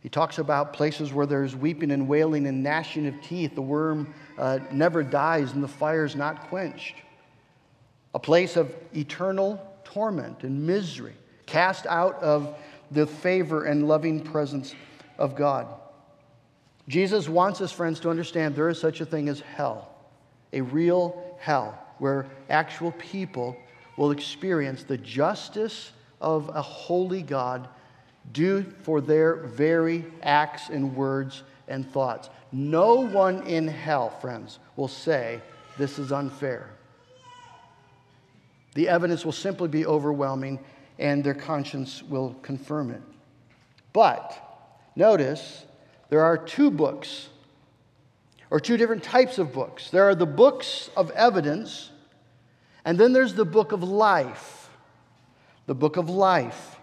He 0.00 0.08
talks 0.10 0.38
about 0.38 0.74
places 0.74 1.14
where 1.14 1.24
there's 1.24 1.56
weeping 1.56 1.90
and 1.90 2.06
wailing 2.06 2.46
and 2.46 2.62
gnashing 2.62 3.06
of 3.06 3.22
teeth. 3.22 3.54
The 3.54 3.62
worm 3.62 4.12
uh, 4.36 4.58
never 4.70 5.02
dies 5.02 5.52
and 5.52 5.62
the 5.62 5.68
fire 5.68 6.04
is 6.04 6.14
not 6.14 6.48
quenched. 6.48 6.96
A 8.14 8.18
place 8.18 8.56
of 8.56 8.74
eternal 8.94 9.64
torment 9.84 10.42
and 10.42 10.66
misery, 10.66 11.14
cast 11.46 11.86
out 11.86 12.20
of 12.22 12.58
the 12.90 13.06
favor 13.06 13.64
and 13.64 13.88
loving 13.88 14.20
presence 14.20 14.74
of 15.18 15.36
God. 15.36 15.68
Jesus 16.88 17.28
wants 17.28 17.60
us, 17.60 17.72
friends, 17.72 18.00
to 18.00 18.10
understand 18.10 18.54
there 18.54 18.68
is 18.68 18.78
such 18.78 19.00
a 19.00 19.06
thing 19.06 19.28
as 19.28 19.40
hell, 19.40 19.94
a 20.52 20.60
real 20.60 21.36
hell, 21.38 21.78
where 21.98 22.26
actual 22.50 22.92
people 22.92 23.56
will 23.96 24.10
experience 24.10 24.82
the 24.82 24.98
justice 24.98 25.92
of 26.20 26.50
a 26.54 26.60
holy 26.60 27.22
God 27.22 27.68
due 28.32 28.62
for 28.82 29.00
their 29.00 29.36
very 29.36 30.04
acts 30.22 30.68
and 30.68 30.94
words 30.96 31.42
and 31.68 31.88
thoughts. 31.90 32.28
No 32.52 33.00
one 33.00 33.46
in 33.46 33.68
hell, 33.68 34.10
friends, 34.10 34.58
will 34.76 34.88
say 34.88 35.40
this 35.78 35.98
is 35.98 36.12
unfair. 36.12 36.70
The 38.74 38.88
evidence 38.88 39.24
will 39.24 39.32
simply 39.32 39.68
be 39.68 39.86
overwhelming 39.86 40.58
and 40.98 41.22
their 41.22 41.34
conscience 41.34 42.02
will 42.02 42.34
confirm 42.42 42.90
it. 42.90 43.02
But 43.92 44.36
notice 44.96 45.64
there 46.10 46.22
are 46.22 46.38
two 46.38 46.70
books, 46.70 47.28
or 48.50 48.60
two 48.60 48.76
different 48.76 49.02
types 49.02 49.38
of 49.38 49.52
books. 49.52 49.90
There 49.90 50.04
are 50.08 50.14
the 50.14 50.26
books 50.26 50.90
of 50.96 51.10
evidence, 51.12 51.90
and 52.84 52.98
then 52.98 53.12
there's 53.12 53.34
the 53.34 53.44
book 53.44 53.72
of 53.72 53.82
life. 53.82 54.68
The 55.66 55.74
book 55.74 55.96
of 55.96 56.10
life. 56.10 56.76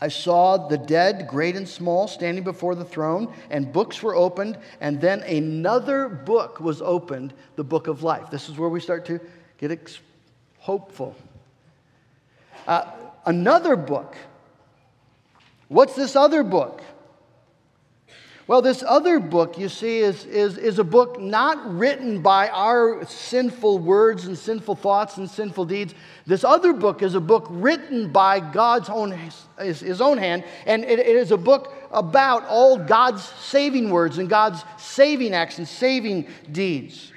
I 0.00 0.08
saw 0.08 0.68
the 0.68 0.78
dead, 0.78 1.28
great 1.28 1.56
and 1.56 1.68
small, 1.68 2.08
standing 2.08 2.42
before 2.42 2.74
the 2.74 2.84
throne, 2.84 3.32
and 3.50 3.70
books 3.70 4.02
were 4.02 4.14
opened, 4.14 4.58
and 4.80 5.00
then 5.00 5.20
another 5.22 6.08
book 6.08 6.58
was 6.58 6.80
opened, 6.80 7.34
the 7.56 7.64
book 7.64 7.86
of 7.86 8.02
life. 8.02 8.30
This 8.30 8.48
is 8.48 8.56
where 8.56 8.70
we 8.70 8.80
start 8.80 9.04
to 9.06 9.20
get 9.58 9.70
ex- 9.70 10.00
hopeful. 10.58 11.14
Uh, 12.66 12.90
another 13.26 13.76
book. 13.76 14.16
What's 15.68 15.94
this 15.94 16.16
other 16.16 16.42
book? 16.42 16.82
Well, 18.50 18.62
this 18.62 18.82
other 18.84 19.20
book, 19.20 19.58
you 19.58 19.68
see, 19.68 19.98
is, 19.98 20.26
is, 20.26 20.58
is 20.58 20.80
a 20.80 20.84
book 20.84 21.20
not 21.20 21.72
written 21.72 22.20
by 22.20 22.48
our 22.48 23.06
sinful 23.06 23.78
words 23.78 24.24
and 24.24 24.36
sinful 24.36 24.74
thoughts 24.74 25.18
and 25.18 25.30
sinful 25.30 25.66
deeds. 25.66 25.94
This 26.26 26.42
other 26.42 26.72
book 26.72 27.00
is 27.00 27.14
a 27.14 27.20
book 27.20 27.46
written 27.48 28.10
by 28.10 28.40
God's 28.40 28.88
own, 28.88 29.16
his, 29.60 29.78
his 29.78 30.00
own 30.00 30.18
hand, 30.18 30.42
and 30.66 30.82
it, 30.82 30.98
it 30.98 31.14
is 31.14 31.30
a 31.30 31.36
book 31.36 31.72
about 31.92 32.44
all 32.48 32.76
God's 32.76 33.22
saving 33.22 33.88
words 33.88 34.18
and 34.18 34.28
God's 34.28 34.64
saving 34.78 35.32
acts 35.32 35.58
and 35.58 35.68
saving 35.68 36.26
deeds. 36.50 37.12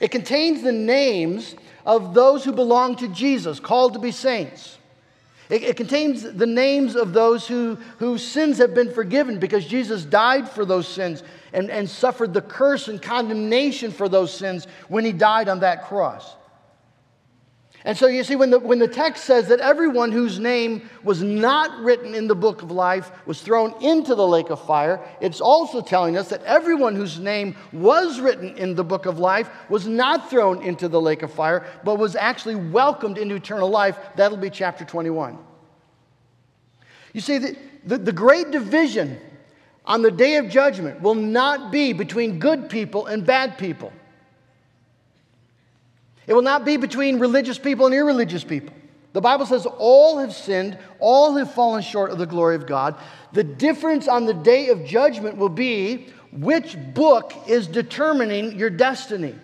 It 0.00 0.10
contains 0.10 0.62
the 0.62 0.72
names 0.72 1.56
of 1.84 2.14
those 2.14 2.42
who 2.42 2.52
belong 2.52 2.96
to 2.96 3.08
Jesus, 3.08 3.60
called 3.60 3.92
to 3.92 3.98
be 3.98 4.12
saints. 4.12 4.78
It, 5.50 5.64
it, 5.64 5.76
contains 5.76 6.22
the 6.22 6.46
names 6.46 6.94
of 6.94 7.12
those 7.12 7.46
who, 7.46 7.76
whose 7.98 8.26
sins 8.26 8.58
have 8.58 8.72
been 8.72 8.92
forgiven 8.92 9.38
because 9.40 9.66
Jesus 9.66 10.04
died 10.04 10.48
for 10.48 10.64
those 10.64 10.86
sins 10.86 11.24
and, 11.52 11.70
and 11.70 11.90
suffered 11.90 12.32
the 12.32 12.42
curse 12.42 12.86
and 12.86 13.02
condemnation 13.02 13.90
for 13.90 14.08
those 14.08 14.32
sins 14.32 14.68
when 14.88 15.04
he 15.04 15.12
died 15.12 15.48
on 15.48 15.60
that 15.60 15.84
cross. 15.86 16.36
And 17.84 17.96
so 17.96 18.08
you 18.08 18.22
see, 18.24 18.36
when 18.36 18.50
the, 18.50 18.58
when 18.58 18.78
the 18.78 18.88
text 18.88 19.24
says 19.24 19.48
that 19.48 19.60
everyone 19.60 20.12
whose 20.12 20.38
name 20.38 20.88
was 21.02 21.22
not 21.22 21.80
written 21.80 22.14
in 22.14 22.28
the 22.28 22.34
book 22.34 22.60
of 22.60 22.70
life 22.70 23.10
was 23.24 23.40
thrown 23.40 23.72
into 23.82 24.14
the 24.14 24.26
lake 24.26 24.50
of 24.50 24.62
fire, 24.66 25.02
it's 25.22 25.40
also 25.40 25.80
telling 25.80 26.18
us 26.18 26.28
that 26.28 26.42
everyone 26.44 26.94
whose 26.94 27.18
name 27.18 27.56
was 27.72 28.20
written 28.20 28.54
in 28.58 28.74
the 28.74 28.84
book 28.84 29.06
of 29.06 29.18
life 29.18 29.48
was 29.70 29.86
not 29.86 30.28
thrown 30.28 30.62
into 30.62 30.88
the 30.88 31.00
lake 31.00 31.22
of 31.22 31.32
fire, 31.32 31.66
but 31.82 31.98
was 31.98 32.16
actually 32.16 32.54
welcomed 32.54 33.16
into 33.16 33.34
eternal 33.34 33.70
life. 33.70 33.98
That'll 34.14 34.36
be 34.36 34.50
chapter 34.50 34.84
21. 34.84 35.38
You 37.14 37.20
see, 37.22 37.38
the, 37.38 37.56
the, 37.86 37.96
the 37.96 38.12
great 38.12 38.50
division 38.50 39.18
on 39.86 40.02
the 40.02 40.10
day 40.10 40.36
of 40.36 40.50
judgment 40.50 41.00
will 41.00 41.14
not 41.14 41.72
be 41.72 41.94
between 41.94 42.38
good 42.38 42.68
people 42.68 43.06
and 43.06 43.24
bad 43.24 43.56
people. 43.56 43.90
It 46.26 46.34
will 46.34 46.42
not 46.42 46.64
be 46.64 46.76
between 46.76 47.18
religious 47.18 47.58
people 47.58 47.86
and 47.86 47.94
irreligious 47.94 48.44
people. 48.44 48.74
The 49.12 49.20
Bible 49.20 49.46
says 49.46 49.66
all 49.66 50.18
have 50.18 50.32
sinned, 50.32 50.78
all 51.00 51.34
have 51.36 51.52
fallen 51.52 51.82
short 51.82 52.10
of 52.10 52.18
the 52.18 52.26
glory 52.26 52.54
of 52.54 52.66
God. 52.66 52.94
The 53.32 53.42
difference 53.42 54.06
on 54.06 54.26
the 54.26 54.34
day 54.34 54.68
of 54.68 54.84
judgment 54.84 55.36
will 55.36 55.48
be 55.48 56.08
which 56.32 56.76
book 56.94 57.32
is 57.48 57.66
determining 57.66 58.56
your 58.56 58.70
destiny. 58.70 59.34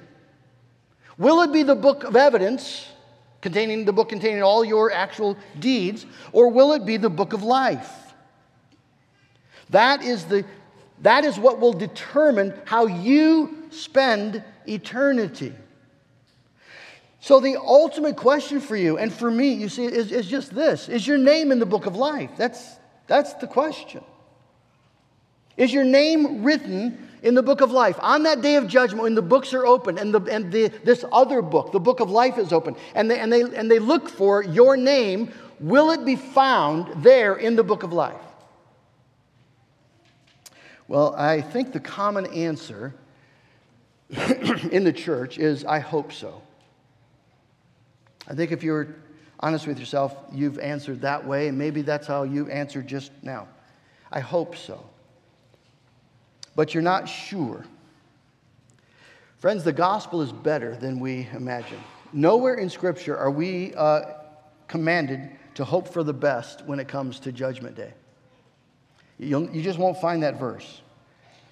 Will 1.18 1.42
it 1.42 1.52
be 1.52 1.62
the 1.62 1.74
book 1.74 2.04
of 2.04 2.14
evidence, 2.14 2.86
containing 3.40 3.84
the 3.84 3.92
book 3.92 4.10
containing 4.10 4.42
all 4.42 4.64
your 4.64 4.92
actual 4.92 5.36
deeds, 5.58 6.06
or 6.32 6.48
will 6.50 6.72
it 6.74 6.86
be 6.86 6.96
the 6.96 7.10
book 7.10 7.32
of 7.32 7.42
life? 7.42 7.92
That 9.70 10.02
is, 10.02 10.26
the, 10.26 10.44
that 11.02 11.24
is 11.24 11.38
what 11.38 11.58
will 11.58 11.72
determine 11.72 12.54
how 12.66 12.86
you 12.86 13.64
spend 13.70 14.44
eternity. 14.68 15.52
So, 17.20 17.40
the 17.40 17.56
ultimate 17.56 18.16
question 18.16 18.60
for 18.60 18.76
you 18.76 18.98
and 18.98 19.12
for 19.12 19.30
me, 19.30 19.52
you 19.52 19.68
see, 19.68 19.84
is, 19.84 20.12
is 20.12 20.26
just 20.26 20.54
this 20.54 20.88
Is 20.88 21.06
your 21.06 21.18
name 21.18 21.50
in 21.52 21.58
the 21.58 21.66
book 21.66 21.86
of 21.86 21.96
life? 21.96 22.30
That's, 22.36 22.76
that's 23.06 23.34
the 23.34 23.46
question. 23.46 24.02
Is 25.56 25.72
your 25.72 25.84
name 25.84 26.44
written 26.44 27.08
in 27.22 27.34
the 27.34 27.42
book 27.42 27.62
of 27.62 27.70
life? 27.70 27.98
On 28.00 28.24
that 28.24 28.42
day 28.42 28.56
of 28.56 28.68
judgment, 28.68 29.02
when 29.02 29.14
the 29.14 29.22
books 29.22 29.54
are 29.54 29.66
open 29.66 29.96
and, 29.96 30.12
the, 30.12 30.20
and 30.30 30.52
the, 30.52 30.68
this 30.84 31.04
other 31.10 31.40
book, 31.40 31.72
the 31.72 31.80
book 31.80 32.00
of 32.00 32.10
life, 32.10 32.36
is 32.36 32.52
open, 32.52 32.76
and 32.94 33.10
they, 33.10 33.18
and, 33.18 33.32
they, 33.32 33.40
and 33.40 33.70
they 33.70 33.78
look 33.78 34.08
for 34.10 34.44
your 34.44 34.76
name, 34.76 35.32
will 35.58 35.90
it 35.92 36.04
be 36.04 36.16
found 36.16 37.02
there 37.02 37.34
in 37.34 37.56
the 37.56 37.64
book 37.64 37.82
of 37.82 37.92
life? 37.92 38.20
Well, 40.88 41.14
I 41.16 41.40
think 41.40 41.72
the 41.72 41.80
common 41.80 42.26
answer 42.26 42.94
in 44.10 44.84
the 44.84 44.92
church 44.92 45.38
is 45.38 45.64
I 45.64 45.78
hope 45.78 46.12
so. 46.12 46.42
I 48.28 48.34
think 48.34 48.52
if 48.52 48.62
you're 48.62 48.96
honest 49.40 49.66
with 49.66 49.78
yourself, 49.78 50.16
you've 50.32 50.58
answered 50.58 51.00
that 51.02 51.24
way, 51.24 51.48
and 51.48 51.56
maybe 51.56 51.82
that's 51.82 52.06
how 52.06 52.22
you 52.22 52.48
answered 52.48 52.86
just 52.86 53.12
now. 53.22 53.48
I 54.10 54.20
hope 54.20 54.56
so. 54.56 54.84
But 56.54 56.74
you're 56.74 56.82
not 56.82 57.06
sure. 57.08 57.64
Friends, 59.38 59.62
the 59.62 59.72
gospel 59.72 60.22
is 60.22 60.32
better 60.32 60.74
than 60.76 60.98
we 60.98 61.28
imagine. 61.34 61.78
Nowhere 62.12 62.54
in 62.54 62.70
Scripture 62.70 63.16
are 63.16 63.30
we 63.30 63.74
uh, 63.74 64.02
commanded 64.66 65.30
to 65.54 65.64
hope 65.64 65.88
for 65.88 66.02
the 66.02 66.14
best 66.14 66.64
when 66.64 66.78
it 66.78 66.88
comes 66.88 67.20
to 67.20 67.32
Judgment 67.32 67.76
Day. 67.76 67.92
You'll, 69.18 69.48
you 69.50 69.62
just 69.62 69.78
won't 69.78 70.00
find 70.00 70.22
that 70.22 70.38
verse. 70.38 70.80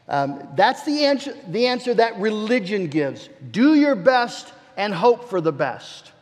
Um, 0.09 0.49
that's 0.55 0.85
the 0.85 1.05
answer, 1.05 1.35
the 1.49 1.67
answer 1.67 1.95
that 1.95 2.19
religion 2.19 2.89
gives. 2.89 3.29
Do 3.51 3.75
your 3.75 3.95
best 3.95 4.53
and 4.77 4.93
hope 4.93 5.31
for 5.31 5.41
the 5.41 5.53
best. 5.53 6.13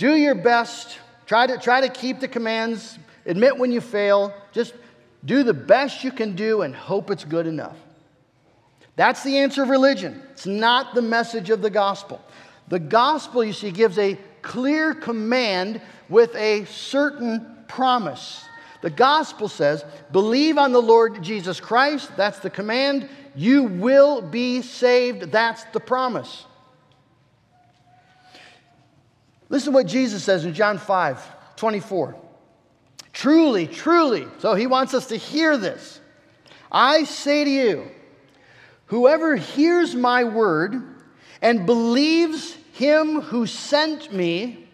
Do 0.00 0.16
your 0.16 0.34
best. 0.34 0.98
Try 1.26 1.46
to, 1.46 1.58
try 1.58 1.82
to 1.82 1.90
keep 1.90 2.20
the 2.20 2.26
commands. 2.26 2.98
Admit 3.26 3.58
when 3.58 3.70
you 3.70 3.82
fail. 3.82 4.32
Just 4.50 4.72
do 5.26 5.42
the 5.42 5.52
best 5.52 6.02
you 6.02 6.10
can 6.10 6.34
do 6.34 6.62
and 6.62 6.74
hope 6.74 7.10
it's 7.10 7.26
good 7.26 7.46
enough. 7.46 7.76
That's 8.96 9.22
the 9.22 9.36
answer 9.36 9.62
of 9.62 9.68
religion. 9.68 10.22
It's 10.30 10.46
not 10.46 10.94
the 10.94 11.02
message 11.02 11.50
of 11.50 11.60
the 11.60 11.68
gospel. 11.68 12.18
The 12.68 12.78
gospel, 12.78 13.44
you 13.44 13.52
see, 13.52 13.70
gives 13.70 13.98
a 13.98 14.16
clear 14.40 14.94
command 14.94 15.82
with 16.08 16.34
a 16.34 16.64
certain 16.64 17.58
promise. 17.68 18.42
The 18.80 18.88
gospel 18.88 19.48
says, 19.48 19.84
believe 20.12 20.56
on 20.56 20.72
the 20.72 20.80
Lord 20.80 21.22
Jesus 21.22 21.60
Christ. 21.60 22.10
That's 22.16 22.38
the 22.38 22.48
command. 22.48 23.06
You 23.36 23.64
will 23.64 24.22
be 24.22 24.62
saved. 24.62 25.30
That's 25.30 25.62
the 25.74 25.80
promise. 25.80 26.46
Listen 29.50 29.72
to 29.72 29.76
what 29.76 29.86
Jesus 29.86 30.24
says 30.24 30.44
in 30.46 30.54
John 30.54 30.78
5 30.78 31.56
24. 31.56 32.16
Truly, 33.12 33.66
truly, 33.66 34.26
so 34.38 34.54
he 34.54 34.66
wants 34.66 34.94
us 34.94 35.08
to 35.08 35.16
hear 35.16 35.58
this. 35.58 36.00
I 36.72 37.04
say 37.04 37.44
to 37.44 37.50
you, 37.50 37.90
whoever 38.86 39.36
hears 39.36 39.94
my 39.94 40.24
word 40.24 40.82
and 41.42 41.66
believes 41.66 42.56
him 42.72 43.20
who 43.20 43.46
sent 43.46 44.12
me 44.12 44.68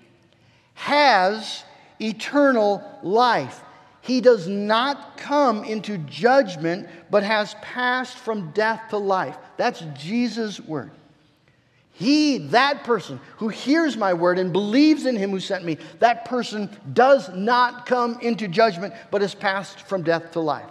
has 0.75 1.65
eternal 1.99 2.85
life. 3.03 3.63
He 4.03 4.21
does 4.21 4.47
not 4.47 5.17
come 5.17 5.65
into 5.65 5.99
judgment, 5.99 6.89
but 7.11 7.23
has 7.25 7.55
passed 7.63 8.17
from 8.19 8.53
death 8.53 8.91
to 8.91 8.99
life. 8.99 9.37
That's 9.57 9.81
Jesus' 9.95 10.61
word. 10.61 10.91
He, 11.99 12.37
that 12.49 12.85
person 12.85 13.19
who 13.39 13.49
hears 13.49 13.97
my 13.97 14.13
word 14.13 14.39
and 14.39 14.53
believes 14.53 15.07
in 15.07 15.17
him 15.17 15.31
who 15.31 15.41
sent 15.41 15.65
me, 15.65 15.79
that 15.99 16.27
person 16.27 16.69
does 16.93 17.31
not 17.35 17.87
come 17.87 18.21
into 18.21 18.49
judgment, 18.49 18.93
but 19.11 19.23
is 19.23 19.35
passed 19.35 19.81
from 19.81 20.03
death 20.03 20.33
to 20.33 20.41
life. 20.41 20.71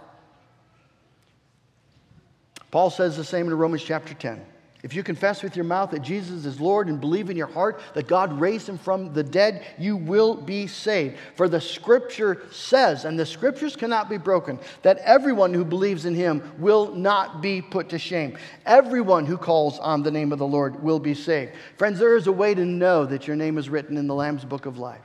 Paul 2.70 2.92
says 2.92 3.18
the 3.18 3.24
same 3.24 3.48
in 3.48 3.56
Romans 3.56 3.84
chapter 3.84 4.14
10. 4.14 4.46
If 4.86 4.94
you 4.94 5.02
confess 5.02 5.42
with 5.42 5.56
your 5.56 5.66
mouth 5.66 5.90
that 5.92 6.04
Jesus 6.04 6.46
is 6.46 6.62
Lord 6.62 6.90
and 6.90 7.02
believe 7.02 7.32
in 7.32 7.36
your 7.36 7.48
heart 7.48 7.82
that 7.96 8.08
God 8.08 8.40
raised 8.40 8.70
him 8.70 8.78
from 8.78 9.14
the 9.14 9.24
dead, 9.24 9.66
you 9.80 9.98
will 9.98 10.36
be 10.36 10.68
saved. 10.68 11.18
For 11.34 11.50
the 11.50 11.60
scripture 11.60 12.44
says, 12.52 13.04
and 13.04 13.18
the 13.18 13.26
scriptures 13.26 13.76
cannot 13.76 14.12
be 14.12 14.20
broken, 14.20 14.60
that 14.84 15.00
everyone 15.00 15.56
who 15.56 15.66
believes 15.66 16.06
in 16.06 16.14
him 16.14 16.54
will 16.60 16.94
not 16.94 17.42
be 17.42 17.64
put 17.64 17.90
to 17.90 17.98
shame. 17.98 18.38
Everyone 18.68 19.26
who 19.26 19.40
calls 19.40 19.80
on 19.80 20.04
the 20.04 20.12
name 20.12 20.32
of 20.32 20.38
the 20.38 20.46
Lord 20.46 20.84
will 20.84 21.00
be 21.00 21.16
saved. 21.16 21.54
Friends, 21.78 21.98
there 21.98 22.16
is 22.16 22.28
a 22.28 22.32
way 22.32 22.54
to 22.54 22.64
know 22.64 23.08
that 23.08 23.26
your 23.26 23.36
name 23.36 23.58
is 23.58 23.70
written 23.70 23.98
in 23.98 24.06
the 24.06 24.14
Lamb's 24.14 24.46
book 24.46 24.68
of 24.68 24.78
life. 24.78 25.02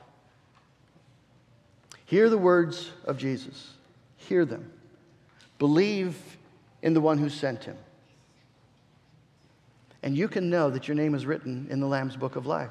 Hear 2.04 2.28
the 2.28 2.36
words 2.36 2.90
of 3.06 3.16
Jesus, 3.16 3.70
hear 4.18 4.44
them. 4.44 4.70
Believe 5.58 6.18
in 6.82 6.92
the 6.92 7.00
one 7.00 7.16
who 7.16 7.30
sent 7.30 7.64
him 7.64 7.78
and 10.02 10.16
you 10.16 10.28
can 10.28 10.50
know 10.50 10.70
that 10.70 10.88
your 10.88 10.94
name 10.94 11.14
is 11.14 11.26
written 11.26 11.66
in 11.70 11.80
the 11.80 11.86
Lamb's 11.86 12.16
book 12.16 12.36
of 12.36 12.46
life. 12.46 12.70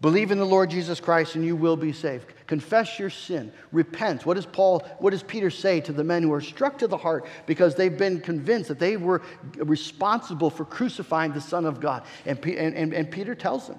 Believe 0.00 0.30
in 0.30 0.38
the 0.38 0.44
Lord 0.44 0.68
Jesus 0.68 1.00
Christ 1.00 1.34
and 1.34 1.44
you 1.44 1.56
will 1.56 1.76
be 1.76 1.92
saved. 1.92 2.26
Confess 2.46 2.98
your 2.98 3.08
sin. 3.08 3.50
Repent. 3.72 4.26
What 4.26 4.34
does 4.34 4.44
Paul, 4.44 4.80
what 4.98 5.12
does 5.12 5.22
Peter 5.22 5.48
say 5.48 5.80
to 5.80 5.92
the 5.92 6.04
men 6.04 6.22
who 6.22 6.32
are 6.34 6.42
struck 6.42 6.76
to 6.78 6.86
the 6.86 6.98
heart 6.98 7.26
because 7.46 7.74
they've 7.74 7.96
been 7.96 8.20
convinced 8.20 8.68
that 8.68 8.78
they 8.78 8.98
were 8.98 9.22
responsible 9.56 10.50
for 10.50 10.66
crucifying 10.66 11.32
the 11.32 11.40
Son 11.40 11.64
of 11.64 11.80
God? 11.80 12.02
And, 12.26 12.44
and, 12.44 12.92
and 12.92 13.10
Peter 13.10 13.34
tells 13.34 13.68
them, 13.68 13.78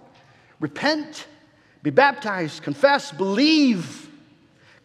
repent, 0.59 1.27
be 1.83 1.91
baptized, 1.91 2.63
confess, 2.63 3.11
believe. 3.11 4.09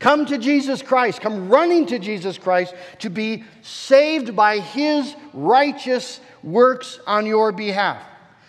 Come 0.00 0.24
to 0.26 0.38
Jesus 0.38 0.80
Christ. 0.80 1.20
Come 1.20 1.50
running 1.50 1.86
to 1.86 1.98
Jesus 1.98 2.38
Christ 2.38 2.74
to 3.00 3.10
be 3.10 3.44
saved 3.60 4.34
by 4.34 4.58
his 4.58 5.14
righteous 5.34 6.20
works 6.42 6.98
on 7.06 7.26
your 7.26 7.52
behalf. 7.52 8.02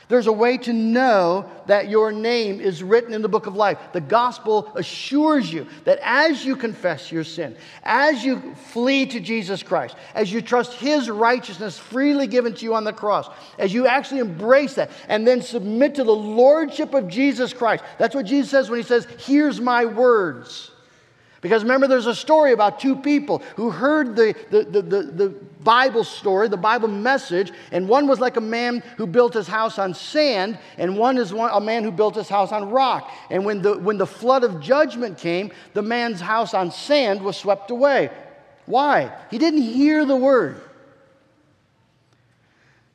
There's 0.07 0.27
a 0.27 0.33
way 0.33 0.57
to 0.59 0.73
know 0.73 1.49
that 1.67 1.89
your 1.89 2.11
name 2.11 2.59
is 2.59 2.83
written 2.83 3.13
in 3.13 3.21
the 3.21 3.29
book 3.29 3.47
of 3.47 3.55
life. 3.55 3.77
The 3.93 4.01
gospel 4.01 4.71
assures 4.75 5.51
you 5.51 5.67
that 5.85 5.99
as 6.01 6.43
you 6.43 6.57
confess 6.57 7.11
your 7.11 7.23
sin, 7.23 7.55
as 7.83 8.23
you 8.23 8.53
flee 8.55 9.05
to 9.07 9.21
Jesus 9.21 9.63
Christ, 9.63 9.95
as 10.15 10.31
you 10.31 10.41
trust 10.41 10.73
his 10.73 11.09
righteousness 11.09 11.77
freely 11.77 12.27
given 12.27 12.53
to 12.55 12.65
you 12.65 12.75
on 12.75 12.83
the 12.83 12.91
cross, 12.91 13.29
as 13.57 13.73
you 13.73 13.87
actually 13.87 14.19
embrace 14.19 14.73
that 14.75 14.91
and 15.07 15.25
then 15.25 15.41
submit 15.41 15.95
to 15.95 16.03
the 16.03 16.11
lordship 16.11 16.93
of 16.93 17.07
Jesus 17.07 17.53
Christ. 17.53 17.83
That's 17.97 18.15
what 18.15 18.25
Jesus 18.25 18.51
says 18.51 18.69
when 18.69 18.79
he 18.79 18.85
says, 18.85 19.07
Here's 19.17 19.61
my 19.61 19.85
words. 19.85 20.71
Because 21.41 21.63
remember, 21.63 21.87
there's 21.87 22.05
a 22.05 22.13
story 22.13 22.53
about 22.53 22.79
two 22.79 22.95
people 22.95 23.39
who 23.55 23.71
heard 23.71 24.15
the, 24.15 24.35
the, 24.51 24.63
the, 24.63 24.81
the, 24.83 25.01
the 25.01 25.29
Bible 25.63 26.03
story, 26.03 26.47
the 26.47 26.55
Bible 26.55 26.87
message, 26.87 27.51
and 27.71 27.89
one 27.89 28.07
was 28.07 28.19
like 28.19 28.37
a 28.37 28.41
man 28.41 28.83
who 28.97 29.07
built 29.07 29.33
his 29.33 29.47
house 29.47 29.79
on 29.79 29.95
sand, 29.95 30.59
and 30.77 30.95
one 30.95 31.17
is 31.17 31.33
one, 31.33 31.49
a 31.51 31.59
man 31.59 31.83
who 31.83 31.91
built 31.91 32.13
his 32.13 32.29
house 32.29 32.51
on 32.51 32.69
rock. 32.69 33.11
And 33.31 33.43
when 33.43 33.63
the, 33.63 33.75
when 33.79 33.97
the 33.97 34.05
flood 34.05 34.43
of 34.43 34.61
judgment 34.61 35.17
came, 35.17 35.51
the 35.73 35.81
man's 35.81 36.21
house 36.21 36.53
on 36.53 36.71
sand 36.71 37.23
was 37.23 37.37
swept 37.37 37.71
away. 37.71 38.11
Why? 38.67 39.11
He 39.31 39.39
didn't 39.39 39.63
hear 39.63 40.05
the 40.05 40.15
word, 40.15 40.61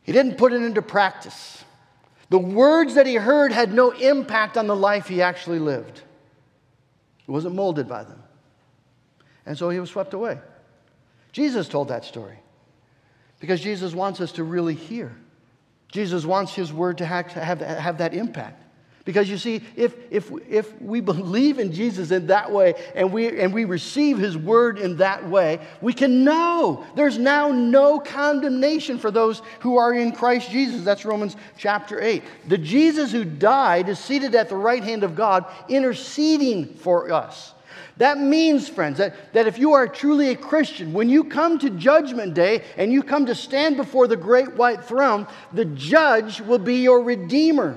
he 0.05 0.13
didn't 0.13 0.39
put 0.39 0.53
it 0.53 0.63
into 0.63 0.83
practice. 0.83 1.65
The 2.29 2.39
words 2.39 2.95
that 2.95 3.07
he 3.07 3.15
heard 3.17 3.53
had 3.53 3.73
no 3.73 3.91
impact 3.91 4.57
on 4.57 4.67
the 4.67 4.75
life 4.75 5.09
he 5.09 5.21
actually 5.21 5.59
lived, 5.59 6.03
he 7.25 7.33
wasn't 7.33 7.57
molded 7.57 7.89
by 7.89 8.05
them. 8.05 8.23
And 9.47 9.57
so 9.57 9.71
he 9.71 9.81
was 9.81 9.91
swept 9.91 10.13
away. 10.13 10.39
Jesus 11.33 11.69
told 11.69 11.89
that 11.89 12.05
story 12.05 12.39
because 13.41 13.61
Jesus 13.61 13.95
wants 13.95 14.21
us 14.21 14.33
to 14.33 14.45
really 14.45 14.75
hear. 14.75 15.17
Jesus 15.89 16.25
wants 16.25 16.55
his 16.55 16.73
word 16.73 16.99
to 16.99 17.07
have, 17.07 17.27
have, 17.33 17.61
have 17.61 17.99
that 17.99 18.13
impact. 18.13 18.63
Because 19.07 19.31
you 19.31 19.39
see, 19.39 19.63
if, 19.77 19.95
if, 20.11 20.33
if 20.49 20.83
we 20.83 21.01
believe 21.01 21.61
in 21.61 21.73
Jesus 21.73 22.11
in 22.11 22.27
that 22.27 22.51
way 22.51 22.75
and 22.97 23.13
we, 23.13 23.41
and 23.41 23.55
we 23.55 23.65
receive 23.65 24.19
his 24.19 24.37
word 24.37 24.81
in 24.81 24.97
that 24.97 25.29
way, 25.29 25.61
we 25.81 25.93
can 25.93 26.25
know 26.25 26.85
there's 26.97 27.17
now 27.17 27.53
no 27.53 28.01
condemnation 28.01 28.99
for 28.99 29.13
those 29.13 29.43
who 29.61 29.77
are 29.77 29.95
in 29.95 30.11
Christ 30.11 30.51
Jesus. 30.51 30.83
That's 30.83 31.05
Romans 31.05 31.37
chapter 31.57 32.03
8. 32.03 32.25
The 32.49 32.59
Jesus 32.59 33.13
who 33.13 33.25
died 33.25 33.89
is 33.89 34.01
seated 34.01 34.35
at 34.35 34.49
the 34.49 34.57
right 34.57 34.83
hand 34.83 35.05
of 35.05 35.15
God, 35.15 35.47
interceding 35.69 36.75
for 36.75 37.13
us. 37.13 37.55
That 37.99 38.19
means, 38.19 38.69
friends, 38.69 38.99
that, 38.99 39.33
that 39.33 39.47
if 39.47 39.59
you 39.59 39.73
are 39.73 39.89
truly 39.89 40.29
a 40.31 40.37
Christian, 40.37 40.93
when 40.93 41.09
you 41.09 41.25
come 41.25 41.59
to 41.61 41.71
Judgment 41.71 42.35
Day 42.35 42.63
and 42.77 42.93
you 42.93 43.03
come 43.03 43.27
to 43.27 43.35
stand 43.35 43.77
before 43.77 44.07
the 44.07 44.17
great 44.17 44.55
white 44.55 44.85
throne, 44.85 45.27
the 45.53 45.65
judge 45.65 46.41
will 46.41 46.59
be 46.59 46.77
your 46.77 47.03
Redeemer 47.03 47.77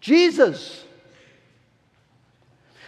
Jesus. 0.00 0.84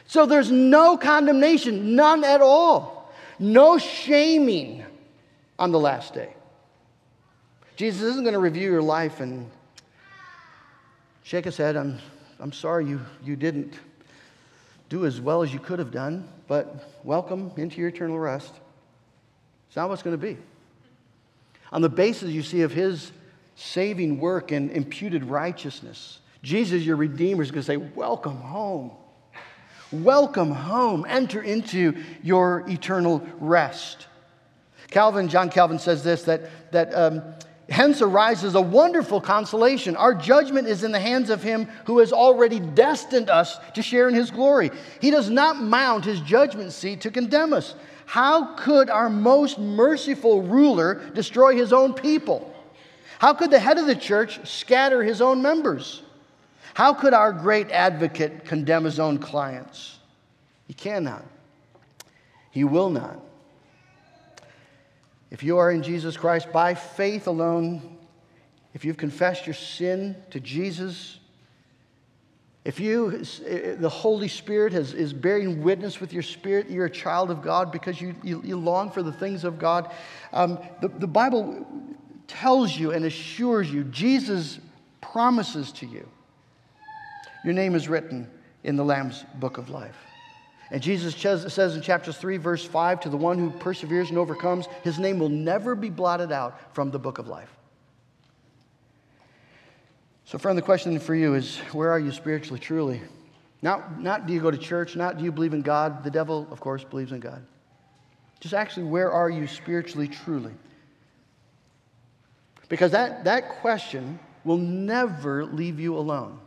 So 0.06 0.26
there's 0.26 0.50
no 0.50 0.96
condemnation, 0.96 1.94
none 1.94 2.24
at 2.24 2.40
all, 2.40 3.12
no 3.38 3.78
shaming 3.78 4.84
on 5.58 5.72
the 5.72 5.78
last 5.78 6.14
day. 6.14 6.34
Jesus 7.76 8.02
isn't 8.02 8.22
going 8.22 8.34
to 8.34 8.40
review 8.40 8.70
your 8.70 8.82
life 8.82 9.20
and 9.20 9.50
shake 11.22 11.44
his 11.44 11.56
head. 11.56 11.76
I'm, 11.76 11.98
I'm 12.40 12.52
sorry 12.52 12.86
you, 12.86 13.00
you 13.24 13.36
didn't 13.36 13.74
do 14.92 15.06
as 15.06 15.22
well 15.22 15.42
as 15.42 15.50
you 15.54 15.58
could 15.58 15.78
have 15.78 15.90
done, 15.90 16.28
but 16.46 16.86
welcome 17.02 17.50
into 17.56 17.80
your 17.80 17.88
eternal 17.88 18.18
rest. 18.18 18.52
It's 19.66 19.76
not 19.76 19.88
what's 19.88 20.02
going 20.02 20.20
to 20.20 20.22
be. 20.22 20.36
On 21.72 21.80
the 21.80 21.88
basis, 21.88 22.30
you 22.30 22.42
see, 22.42 22.60
of 22.60 22.72
his 22.72 23.10
saving 23.56 24.20
work 24.20 24.52
and 24.52 24.70
imputed 24.70 25.24
righteousness, 25.24 26.20
Jesus, 26.42 26.82
your 26.82 26.96
Redeemer, 26.96 27.42
is 27.42 27.50
going 27.50 27.62
to 27.62 27.66
say, 27.66 27.78
Welcome 27.78 28.36
home. 28.36 28.90
Welcome 29.90 30.50
home. 30.50 31.06
Enter 31.08 31.40
into 31.40 31.94
your 32.22 32.62
eternal 32.68 33.26
rest. 33.40 34.08
Calvin, 34.90 35.28
John 35.28 35.48
Calvin 35.48 35.78
says 35.78 36.04
this 36.04 36.24
that, 36.24 36.70
that 36.72 36.94
um, 36.94 37.22
Hence 37.72 38.02
arises 38.02 38.54
a 38.54 38.60
wonderful 38.60 39.18
consolation. 39.18 39.96
Our 39.96 40.14
judgment 40.14 40.68
is 40.68 40.84
in 40.84 40.92
the 40.92 41.00
hands 41.00 41.30
of 41.30 41.42
him 41.42 41.66
who 41.86 42.00
has 42.00 42.12
already 42.12 42.60
destined 42.60 43.30
us 43.30 43.56
to 43.72 43.80
share 43.80 44.10
in 44.10 44.14
his 44.14 44.30
glory. 44.30 44.70
He 45.00 45.10
does 45.10 45.30
not 45.30 45.58
mount 45.58 46.04
his 46.04 46.20
judgment 46.20 46.74
seat 46.74 47.00
to 47.00 47.10
condemn 47.10 47.54
us. 47.54 47.74
How 48.04 48.54
could 48.56 48.90
our 48.90 49.08
most 49.08 49.58
merciful 49.58 50.42
ruler 50.42 51.10
destroy 51.14 51.56
his 51.56 51.72
own 51.72 51.94
people? 51.94 52.54
How 53.18 53.32
could 53.32 53.50
the 53.50 53.58
head 53.58 53.78
of 53.78 53.86
the 53.86 53.96
church 53.96 54.46
scatter 54.46 55.02
his 55.02 55.22
own 55.22 55.40
members? 55.40 56.02
How 56.74 56.92
could 56.92 57.14
our 57.14 57.32
great 57.32 57.70
advocate 57.70 58.44
condemn 58.44 58.84
his 58.84 59.00
own 59.00 59.16
clients? 59.16 59.98
He 60.66 60.74
cannot. 60.74 61.24
He 62.50 62.64
will 62.64 62.90
not. 62.90 63.18
If 65.32 65.42
you 65.42 65.56
are 65.56 65.70
in 65.70 65.82
Jesus 65.82 66.14
Christ 66.18 66.52
by 66.52 66.74
faith 66.74 67.26
alone, 67.26 67.96
if 68.74 68.84
you've 68.84 68.98
confessed 68.98 69.46
your 69.46 69.54
sin 69.54 70.14
to 70.28 70.38
Jesus, 70.38 71.18
if 72.66 72.78
you, 72.78 73.24
the 73.78 73.88
Holy 73.88 74.28
Spirit 74.28 74.74
has, 74.74 74.92
is 74.92 75.14
bearing 75.14 75.62
witness 75.62 76.02
with 76.02 76.12
your 76.12 76.22
spirit, 76.22 76.68
you're 76.68 76.84
a 76.84 76.90
child 76.90 77.30
of 77.30 77.40
God 77.40 77.72
because 77.72 77.98
you, 77.98 78.14
you, 78.22 78.42
you 78.44 78.58
long 78.58 78.90
for 78.90 79.02
the 79.02 79.10
things 79.10 79.44
of 79.44 79.58
God. 79.58 79.90
Um, 80.34 80.58
the, 80.82 80.88
the 80.88 81.06
Bible 81.06 81.66
tells 82.28 82.76
you 82.76 82.92
and 82.92 83.06
assures 83.06 83.72
you, 83.72 83.84
Jesus 83.84 84.60
promises 85.00 85.72
to 85.72 85.86
you, 85.86 86.06
your 87.42 87.54
name 87.54 87.74
is 87.74 87.88
written 87.88 88.30
in 88.64 88.76
the 88.76 88.84
Lamb's 88.84 89.24
book 89.36 89.56
of 89.56 89.70
life. 89.70 89.96
And 90.72 90.82
Jesus 90.82 91.14
says 91.14 91.76
in 91.76 91.82
chapter 91.82 92.14
3, 92.14 92.38
verse 92.38 92.64
5, 92.64 93.00
to 93.00 93.10
the 93.10 93.16
one 93.18 93.38
who 93.38 93.50
perseveres 93.50 94.08
and 94.08 94.16
overcomes, 94.16 94.66
his 94.82 94.98
name 94.98 95.18
will 95.18 95.28
never 95.28 95.74
be 95.74 95.90
blotted 95.90 96.32
out 96.32 96.74
from 96.74 96.90
the 96.90 96.98
book 96.98 97.18
of 97.18 97.28
life. 97.28 97.54
So, 100.24 100.38
friend, 100.38 100.56
the 100.56 100.62
question 100.62 100.98
for 100.98 101.14
you 101.14 101.34
is 101.34 101.58
where 101.72 101.90
are 101.90 101.98
you 101.98 102.10
spiritually, 102.10 102.58
truly? 102.58 103.02
Not, 103.60 104.00
not 104.00 104.26
do 104.26 104.32
you 104.32 104.40
go 104.40 104.50
to 104.50 104.56
church, 104.56 104.96
not 104.96 105.18
do 105.18 105.24
you 105.24 105.30
believe 105.30 105.52
in 105.52 105.60
God. 105.60 106.02
The 106.04 106.10
devil, 106.10 106.48
of 106.50 106.58
course, 106.58 106.82
believes 106.84 107.12
in 107.12 107.20
God. 107.20 107.44
Just 108.40 108.54
actually, 108.54 108.84
where 108.84 109.12
are 109.12 109.28
you 109.28 109.46
spiritually, 109.46 110.08
truly? 110.08 110.54
Because 112.70 112.92
that, 112.92 113.24
that 113.24 113.50
question 113.60 114.18
will 114.42 114.56
never 114.56 115.44
leave 115.44 115.78
you 115.78 115.98
alone. 115.98 116.40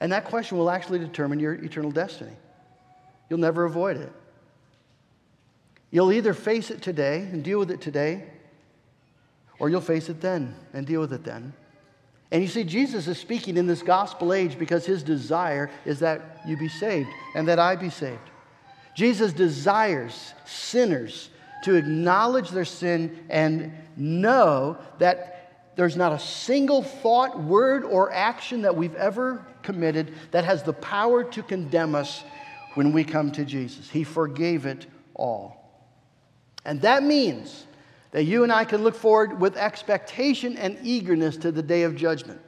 And 0.00 0.12
that 0.12 0.26
question 0.26 0.58
will 0.58 0.68
actually 0.68 0.98
determine 0.98 1.40
your 1.40 1.54
eternal 1.54 1.90
destiny. 1.90 2.36
You'll 3.28 3.38
never 3.38 3.64
avoid 3.64 3.96
it. 3.96 4.12
You'll 5.90 6.12
either 6.12 6.34
face 6.34 6.70
it 6.70 6.82
today 6.82 7.20
and 7.20 7.42
deal 7.42 7.58
with 7.58 7.70
it 7.70 7.80
today, 7.80 8.24
or 9.58 9.70
you'll 9.70 9.80
face 9.80 10.08
it 10.08 10.20
then 10.20 10.54
and 10.72 10.86
deal 10.86 11.00
with 11.00 11.12
it 11.12 11.24
then. 11.24 11.52
And 12.30 12.42
you 12.42 12.48
see, 12.48 12.64
Jesus 12.64 13.08
is 13.08 13.18
speaking 13.18 13.56
in 13.56 13.66
this 13.66 13.82
gospel 13.82 14.34
age 14.34 14.58
because 14.58 14.84
his 14.84 15.02
desire 15.02 15.70
is 15.86 16.00
that 16.00 16.42
you 16.46 16.56
be 16.58 16.68
saved 16.68 17.08
and 17.34 17.48
that 17.48 17.58
I 17.58 17.74
be 17.74 17.88
saved. 17.88 18.20
Jesus 18.94 19.32
desires 19.32 20.34
sinners 20.44 21.30
to 21.64 21.74
acknowledge 21.74 22.50
their 22.50 22.64
sin 22.64 23.24
and 23.30 23.72
know 23.96 24.76
that 24.98 25.72
there's 25.76 25.96
not 25.96 26.12
a 26.12 26.18
single 26.18 26.82
thought, 26.82 27.40
word, 27.40 27.84
or 27.84 28.12
action 28.12 28.62
that 28.62 28.76
we've 28.76 28.96
ever 28.96 29.46
committed 29.62 30.12
that 30.32 30.44
has 30.44 30.62
the 30.64 30.72
power 30.72 31.24
to 31.24 31.42
condemn 31.42 31.94
us 31.94 32.22
when 32.78 32.92
we 32.92 33.02
come 33.02 33.32
to 33.32 33.44
Jesus. 33.44 33.90
He 33.90 34.04
forgave 34.04 34.64
it 34.64 34.86
all. 35.12 35.68
And 36.64 36.80
that 36.82 37.02
means 37.02 37.66
that 38.12 38.22
you 38.22 38.44
and 38.44 38.52
I 38.52 38.64
can 38.64 38.84
look 38.84 38.94
forward 38.94 39.40
with 39.40 39.56
expectation 39.56 40.56
and 40.56 40.78
eagerness 40.84 41.36
to 41.38 41.50
the 41.50 41.60
day 41.60 41.82
of 41.82 41.96
judgment. 41.96 42.40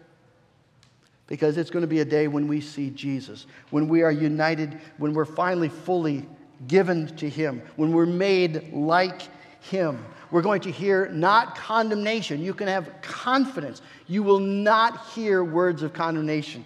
Because 1.27 1.59
it's 1.59 1.69
going 1.69 1.81
to 1.81 1.89
be 1.89 1.99
a 1.99 2.05
day 2.05 2.29
when 2.29 2.47
we 2.47 2.61
see 2.61 2.91
Jesus, 2.91 3.47
when 3.71 3.89
we 3.89 4.03
are 4.03 4.13
united, 4.13 4.81
when 4.99 5.15
we're 5.15 5.25
finally 5.25 5.69
fully 5.69 6.25
given 6.69 7.09
to 7.17 7.29
Him, 7.29 7.61
when 7.75 7.91
we're 7.91 8.07
made 8.07 8.73
like 8.73 9.23
Him. 9.63 9.99
We're 10.31 10.43
going 10.43 10.61
to 10.61 10.71
hear 10.71 11.09
not 11.09 11.57
condemnation. 11.57 12.41
You 12.41 12.55
can 12.55 12.69
have 12.69 12.89
confidence. 13.03 13.83
You 14.07 14.23
will 14.23 14.39
not 14.39 15.09
hear 15.09 15.43
words 15.43 15.83
of 15.83 15.93
condemnation. 15.93 16.65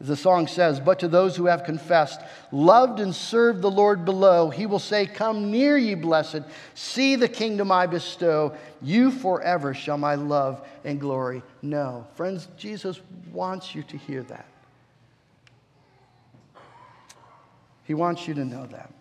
The 0.00 0.16
song 0.16 0.46
says, 0.46 0.78
But 0.78 1.00
to 1.00 1.08
those 1.08 1.36
who 1.36 1.46
have 1.46 1.64
confessed, 1.64 2.20
loved 2.52 3.00
and 3.00 3.14
served 3.14 3.62
the 3.62 3.70
Lord 3.70 4.04
below, 4.04 4.48
he 4.48 4.66
will 4.66 4.78
say, 4.78 5.06
Come 5.06 5.50
near, 5.50 5.76
ye 5.76 5.94
blessed, 5.94 6.42
see 6.74 7.16
the 7.16 7.28
kingdom 7.28 7.72
I 7.72 7.86
bestow. 7.86 8.54
You 8.80 9.10
forever 9.10 9.74
shall 9.74 9.98
my 9.98 10.14
love 10.14 10.64
and 10.84 11.00
glory 11.00 11.42
know. 11.62 12.06
Friends, 12.14 12.46
Jesus 12.56 13.00
wants 13.32 13.74
you 13.74 13.82
to 13.84 13.96
hear 13.96 14.22
that. 14.24 14.46
He 17.84 17.94
wants 17.94 18.28
you 18.28 18.34
to 18.34 18.44
know 18.44 18.66
that. 18.66 18.92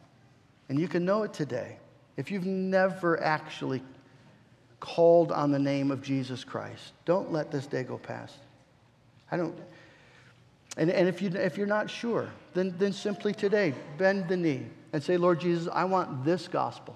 And 0.69 0.79
you 0.79 0.87
can 0.87 1.05
know 1.05 1.23
it 1.23 1.33
today. 1.33 1.77
If 2.15 2.31
you've 2.31 2.45
never 2.45 3.21
actually 3.21 3.83
called 4.79 5.31
on 5.31 5.51
the 5.51 5.59
name 5.59 5.91
of 5.91 6.01
Jesus 6.01 6.43
Christ. 6.43 6.93
Don't 7.05 7.31
let 7.31 7.51
this 7.51 7.65
day 7.65 7.83
go 7.83 7.97
past. 7.97 8.35
I 9.31 9.37
don't. 9.37 9.57
And, 10.77 10.91
and 10.91 11.07
if, 11.07 11.21
you, 11.21 11.29
if 11.29 11.57
you're 11.57 11.65
not 11.67 11.89
sure, 11.89 12.29
then, 12.53 12.73
then 12.77 12.93
simply 12.93 13.33
today, 13.33 13.73
bend 13.97 14.27
the 14.27 14.37
knee 14.37 14.67
and 14.93 15.03
say, 15.03 15.17
Lord 15.17 15.41
Jesus, 15.41 15.67
I 15.73 15.83
want 15.85 16.23
this 16.23 16.47
gospel. 16.47 16.95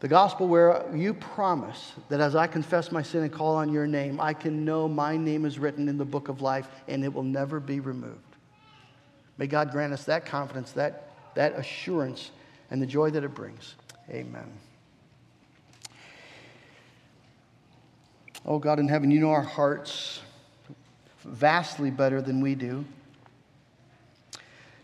The 0.00 0.08
gospel 0.08 0.48
where 0.48 0.84
you 0.92 1.14
promise 1.14 1.92
that 2.08 2.20
as 2.20 2.34
I 2.34 2.48
confess 2.48 2.90
my 2.90 3.02
sin 3.02 3.22
and 3.22 3.32
call 3.32 3.54
on 3.54 3.72
your 3.72 3.86
name, 3.86 4.20
I 4.20 4.34
can 4.34 4.64
know 4.64 4.88
my 4.88 5.16
name 5.16 5.44
is 5.44 5.60
written 5.60 5.88
in 5.88 5.96
the 5.96 6.04
book 6.04 6.28
of 6.28 6.42
life 6.42 6.68
and 6.88 7.04
it 7.04 7.14
will 7.14 7.22
never 7.22 7.60
be 7.60 7.78
removed. 7.78 8.18
May 9.38 9.46
God 9.46 9.70
grant 9.70 9.92
us 9.92 10.04
that 10.04 10.26
confidence, 10.26 10.72
that, 10.72 11.12
that 11.36 11.56
assurance, 11.56 12.32
and 12.72 12.82
the 12.82 12.86
joy 12.86 13.10
that 13.10 13.22
it 13.22 13.32
brings. 13.32 13.76
Amen. 14.10 14.52
Oh, 18.44 18.58
God 18.58 18.80
in 18.80 18.88
heaven, 18.88 19.12
you 19.12 19.20
know 19.20 19.30
our 19.30 19.42
hearts 19.42 20.20
vastly 21.24 21.90
better 21.90 22.20
than 22.20 22.40
we 22.40 22.54
do. 22.54 22.84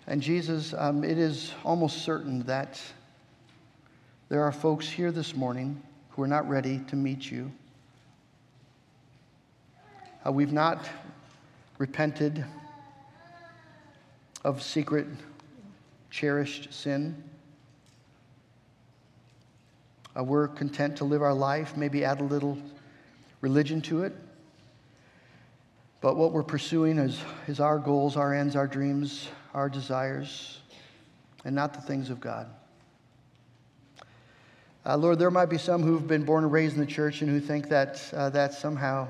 And 0.07 0.23
Jesus, 0.23 0.75
um, 0.77 1.05
it 1.05 1.19
is 1.19 1.53
almost 1.65 1.99
certain 1.99 2.43
that 2.45 2.81
there 4.29 4.43
are 4.43 4.53
folks 4.53 4.89
here 4.89 5.13
this 5.13 5.35
morning 5.35 5.83
who 6.11 6.23
are 6.23 6.29
not 6.29 6.49
ready 6.49 6.81
to 6.89 6.97
meet 6.97 7.31
you. 7.31 7.51
Uh, 10.27 10.33
we've 10.33 10.53
not 10.53 10.89
repented 11.79 12.45
of 14.45 14.63
secret, 14.63 15.07
cherished 16.11 16.73
sin. 16.73 17.23
Uh, 20.19 20.25
we're 20.25 20.49
content 20.49 20.97
to 20.97 21.05
live 21.05 21.23
our 21.23 21.35
life, 21.35 21.77
maybe 21.77 22.05
add 22.05 22.21
a 22.21 22.25
little 22.25 22.59
religion 23.41 23.81
to 23.83 24.03
it. 24.03 24.15
But 26.01 26.17
what 26.17 26.33
we're 26.33 26.45
pursuing 26.45 26.99
is, 26.99 27.21
is 27.49 27.61
our 27.61 27.79
goals, 27.79 28.17
our 28.17 28.33
ends, 28.33 28.55
our 28.55 28.67
dreams, 28.67 29.29
our 29.53 29.69
desires, 29.69 30.61
and 31.45 31.55
not 31.55 31.75
the 31.75 31.81
things 31.81 32.11
of 32.11 32.21
God. 32.21 32.49
Uh, 34.87 34.97
Lord, 34.97 35.19
there 35.19 35.31
might 35.31 35.47
be 35.51 35.59
some 35.59 35.83
who've 35.83 36.07
been 36.07 36.25
born 36.25 36.45
and 36.45 36.53
raised 36.53 36.75
in 36.75 36.81
the 36.81 36.87
church 36.87 37.21
and 37.21 37.29
who 37.29 37.41
think 37.41 37.69
that 37.69 38.03
uh, 38.15 38.31
that 38.31 38.55
somehow 38.55 39.09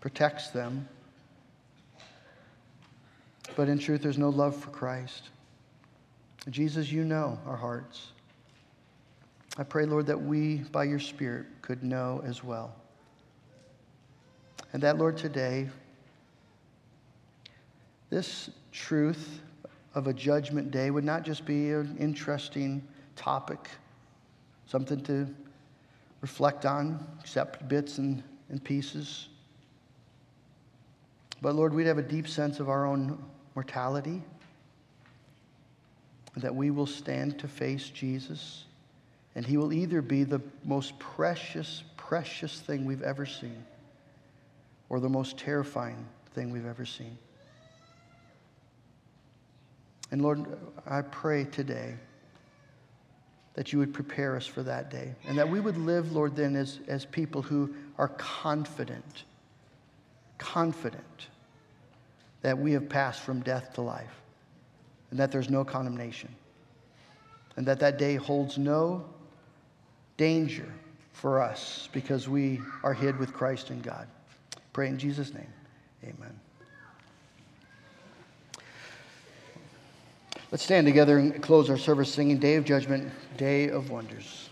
protects 0.00 0.48
them. 0.48 0.88
But 3.56 3.68
in 3.68 3.78
truth, 3.78 4.00
there's 4.00 4.18
no 4.18 4.30
love 4.30 4.56
for 4.56 4.70
Christ. 4.70 5.28
Jesus, 6.50 6.90
you 6.90 7.04
know 7.04 7.38
our 7.46 7.56
hearts. 7.56 8.12
I 9.58 9.64
pray, 9.64 9.84
Lord, 9.84 10.06
that 10.06 10.20
we, 10.20 10.56
by 10.56 10.84
your 10.84 10.98
Spirit, 10.98 11.46
could 11.60 11.84
know 11.84 12.22
as 12.24 12.42
well. 12.42 12.74
And 14.72 14.82
that, 14.82 14.96
Lord, 14.96 15.18
today, 15.18 15.68
this 18.12 18.50
truth 18.72 19.40
of 19.94 20.06
a 20.06 20.12
judgment 20.12 20.70
day 20.70 20.90
would 20.90 21.02
not 21.02 21.22
just 21.22 21.46
be 21.46 21.70
an 21.70 21.96
interesting 21.98 22.86
topic, 23.16 23.70
something 24.66 25.00
to 25.00 25.26
reflect 26.20 26.66
on, 26.66 27.06
accept 27.20 27.66
bits 27.68 27.96
and, 27.96 28.22
and 28.50 28.62
pieces. 28.62 29.28
But 31.40 31.54
Lord, 31.54 31.72
we'd 31.72 31.86
have 31.86 31.96
a 31.96 32.02
deep 32.02 32.28
sense 32.28 32.60
of 32.60 32.68
our 32.68 32.84
own 32.84 33.18
mortality, 33.54 34.22
that 36.36 36.54
we 36.54 36.70
will 36.70 36.86
stand 36.86 37.38
to 37.38 37.48
face 37.48 37.88
Jesus, 37.88 38.64
and 39.34 39.46
he 39.46 39.56
will 39.56 39.72
either 39.72 40.02
be 40.02 40.22
the 40.24 40.42
most 40.66 40.98
precious, 40.98 41.82
precious 41.96 42.60
thing 42.60 42.84
we've 42.84 43.02
ever 43.02 43.24
seen, 43.24 43.64
or 44.90 45.00
the 45.00 45.08
most 45.08 45.38
terrifying 45.38 46.06
thing 46.34 46.50
we've 46.50 46.66
ever 46.66 46.84
seen. 46.84 47.16
And 50.12 50.20
Lord, 50.20 50.44
I 50.86 51.00
pray 51.00 51.44
today 51.44 51.94
that 53.54 53.72
you 53.72 53.78
would 53.78 53.92
prepare 53.92 54.36
us 54.36 54.46
for 54.46 54.62
that 54.62 54.90
day 54.90 55.14
and 55.26 55.36
that 55.38 55.48
we 55.48 55.58
would 55.58 55.78
live, 55.78 56.12
Lord, 56.12 56.36
then 56.36 56.54
as, 56.54 56.80
as 56.86 57.06
people 57.06 57.42
who 57.42 57.74
are 57.98 58.08
confident, 58.08 59.24
confident 60.36 61.28
that 62.42 62.56
we 62.56 62.72
have 62.72 62.88
passed 62.88 63.22
from 63.22 63.40
death 63.40 63.72
to 63.74 63.80
life 63.80 64.20
and 65.10 65.18
that 65.18 65.32
there's 65.32 65.50
no 65.50 65.64
condemnation 65.64 66.34
and 67.56 67.66
that 67.66 67.80
that 67.80 67.98
day 67.98 68.16
holds 68.16 68.58
no 68.58 69.04
danger 70.18 70.70
for 71.12 71.40
us 71.40 71.88
because 71.92 72.28
we 72.28 72.60
are 72.82 72.94
hid 72.94 73.18
with 73.18 73.32
Christ 73.32 73.70
in 73.70 73.80
God. 73.80 74.06
Pray 74.74 74.88
in 74.88 74.98
Jesus' 74.98 75.32
name. 75.32 75.52
Amen. 76.04 76.38
Let's 80.52 80.64
stand 80.64 80.86
together 80.86 81.16
and 81.16 81.42
close 81.42 81.70
our 81.70 81.78
service 81.78 82.12
singing 82.12 82.36
Day 82.36 82.56
of 82.56 82.66
Judgment, 82.66 83.10
Day 83.38 83.70
of 83.70 83.88
Wonders. 83.88 84.50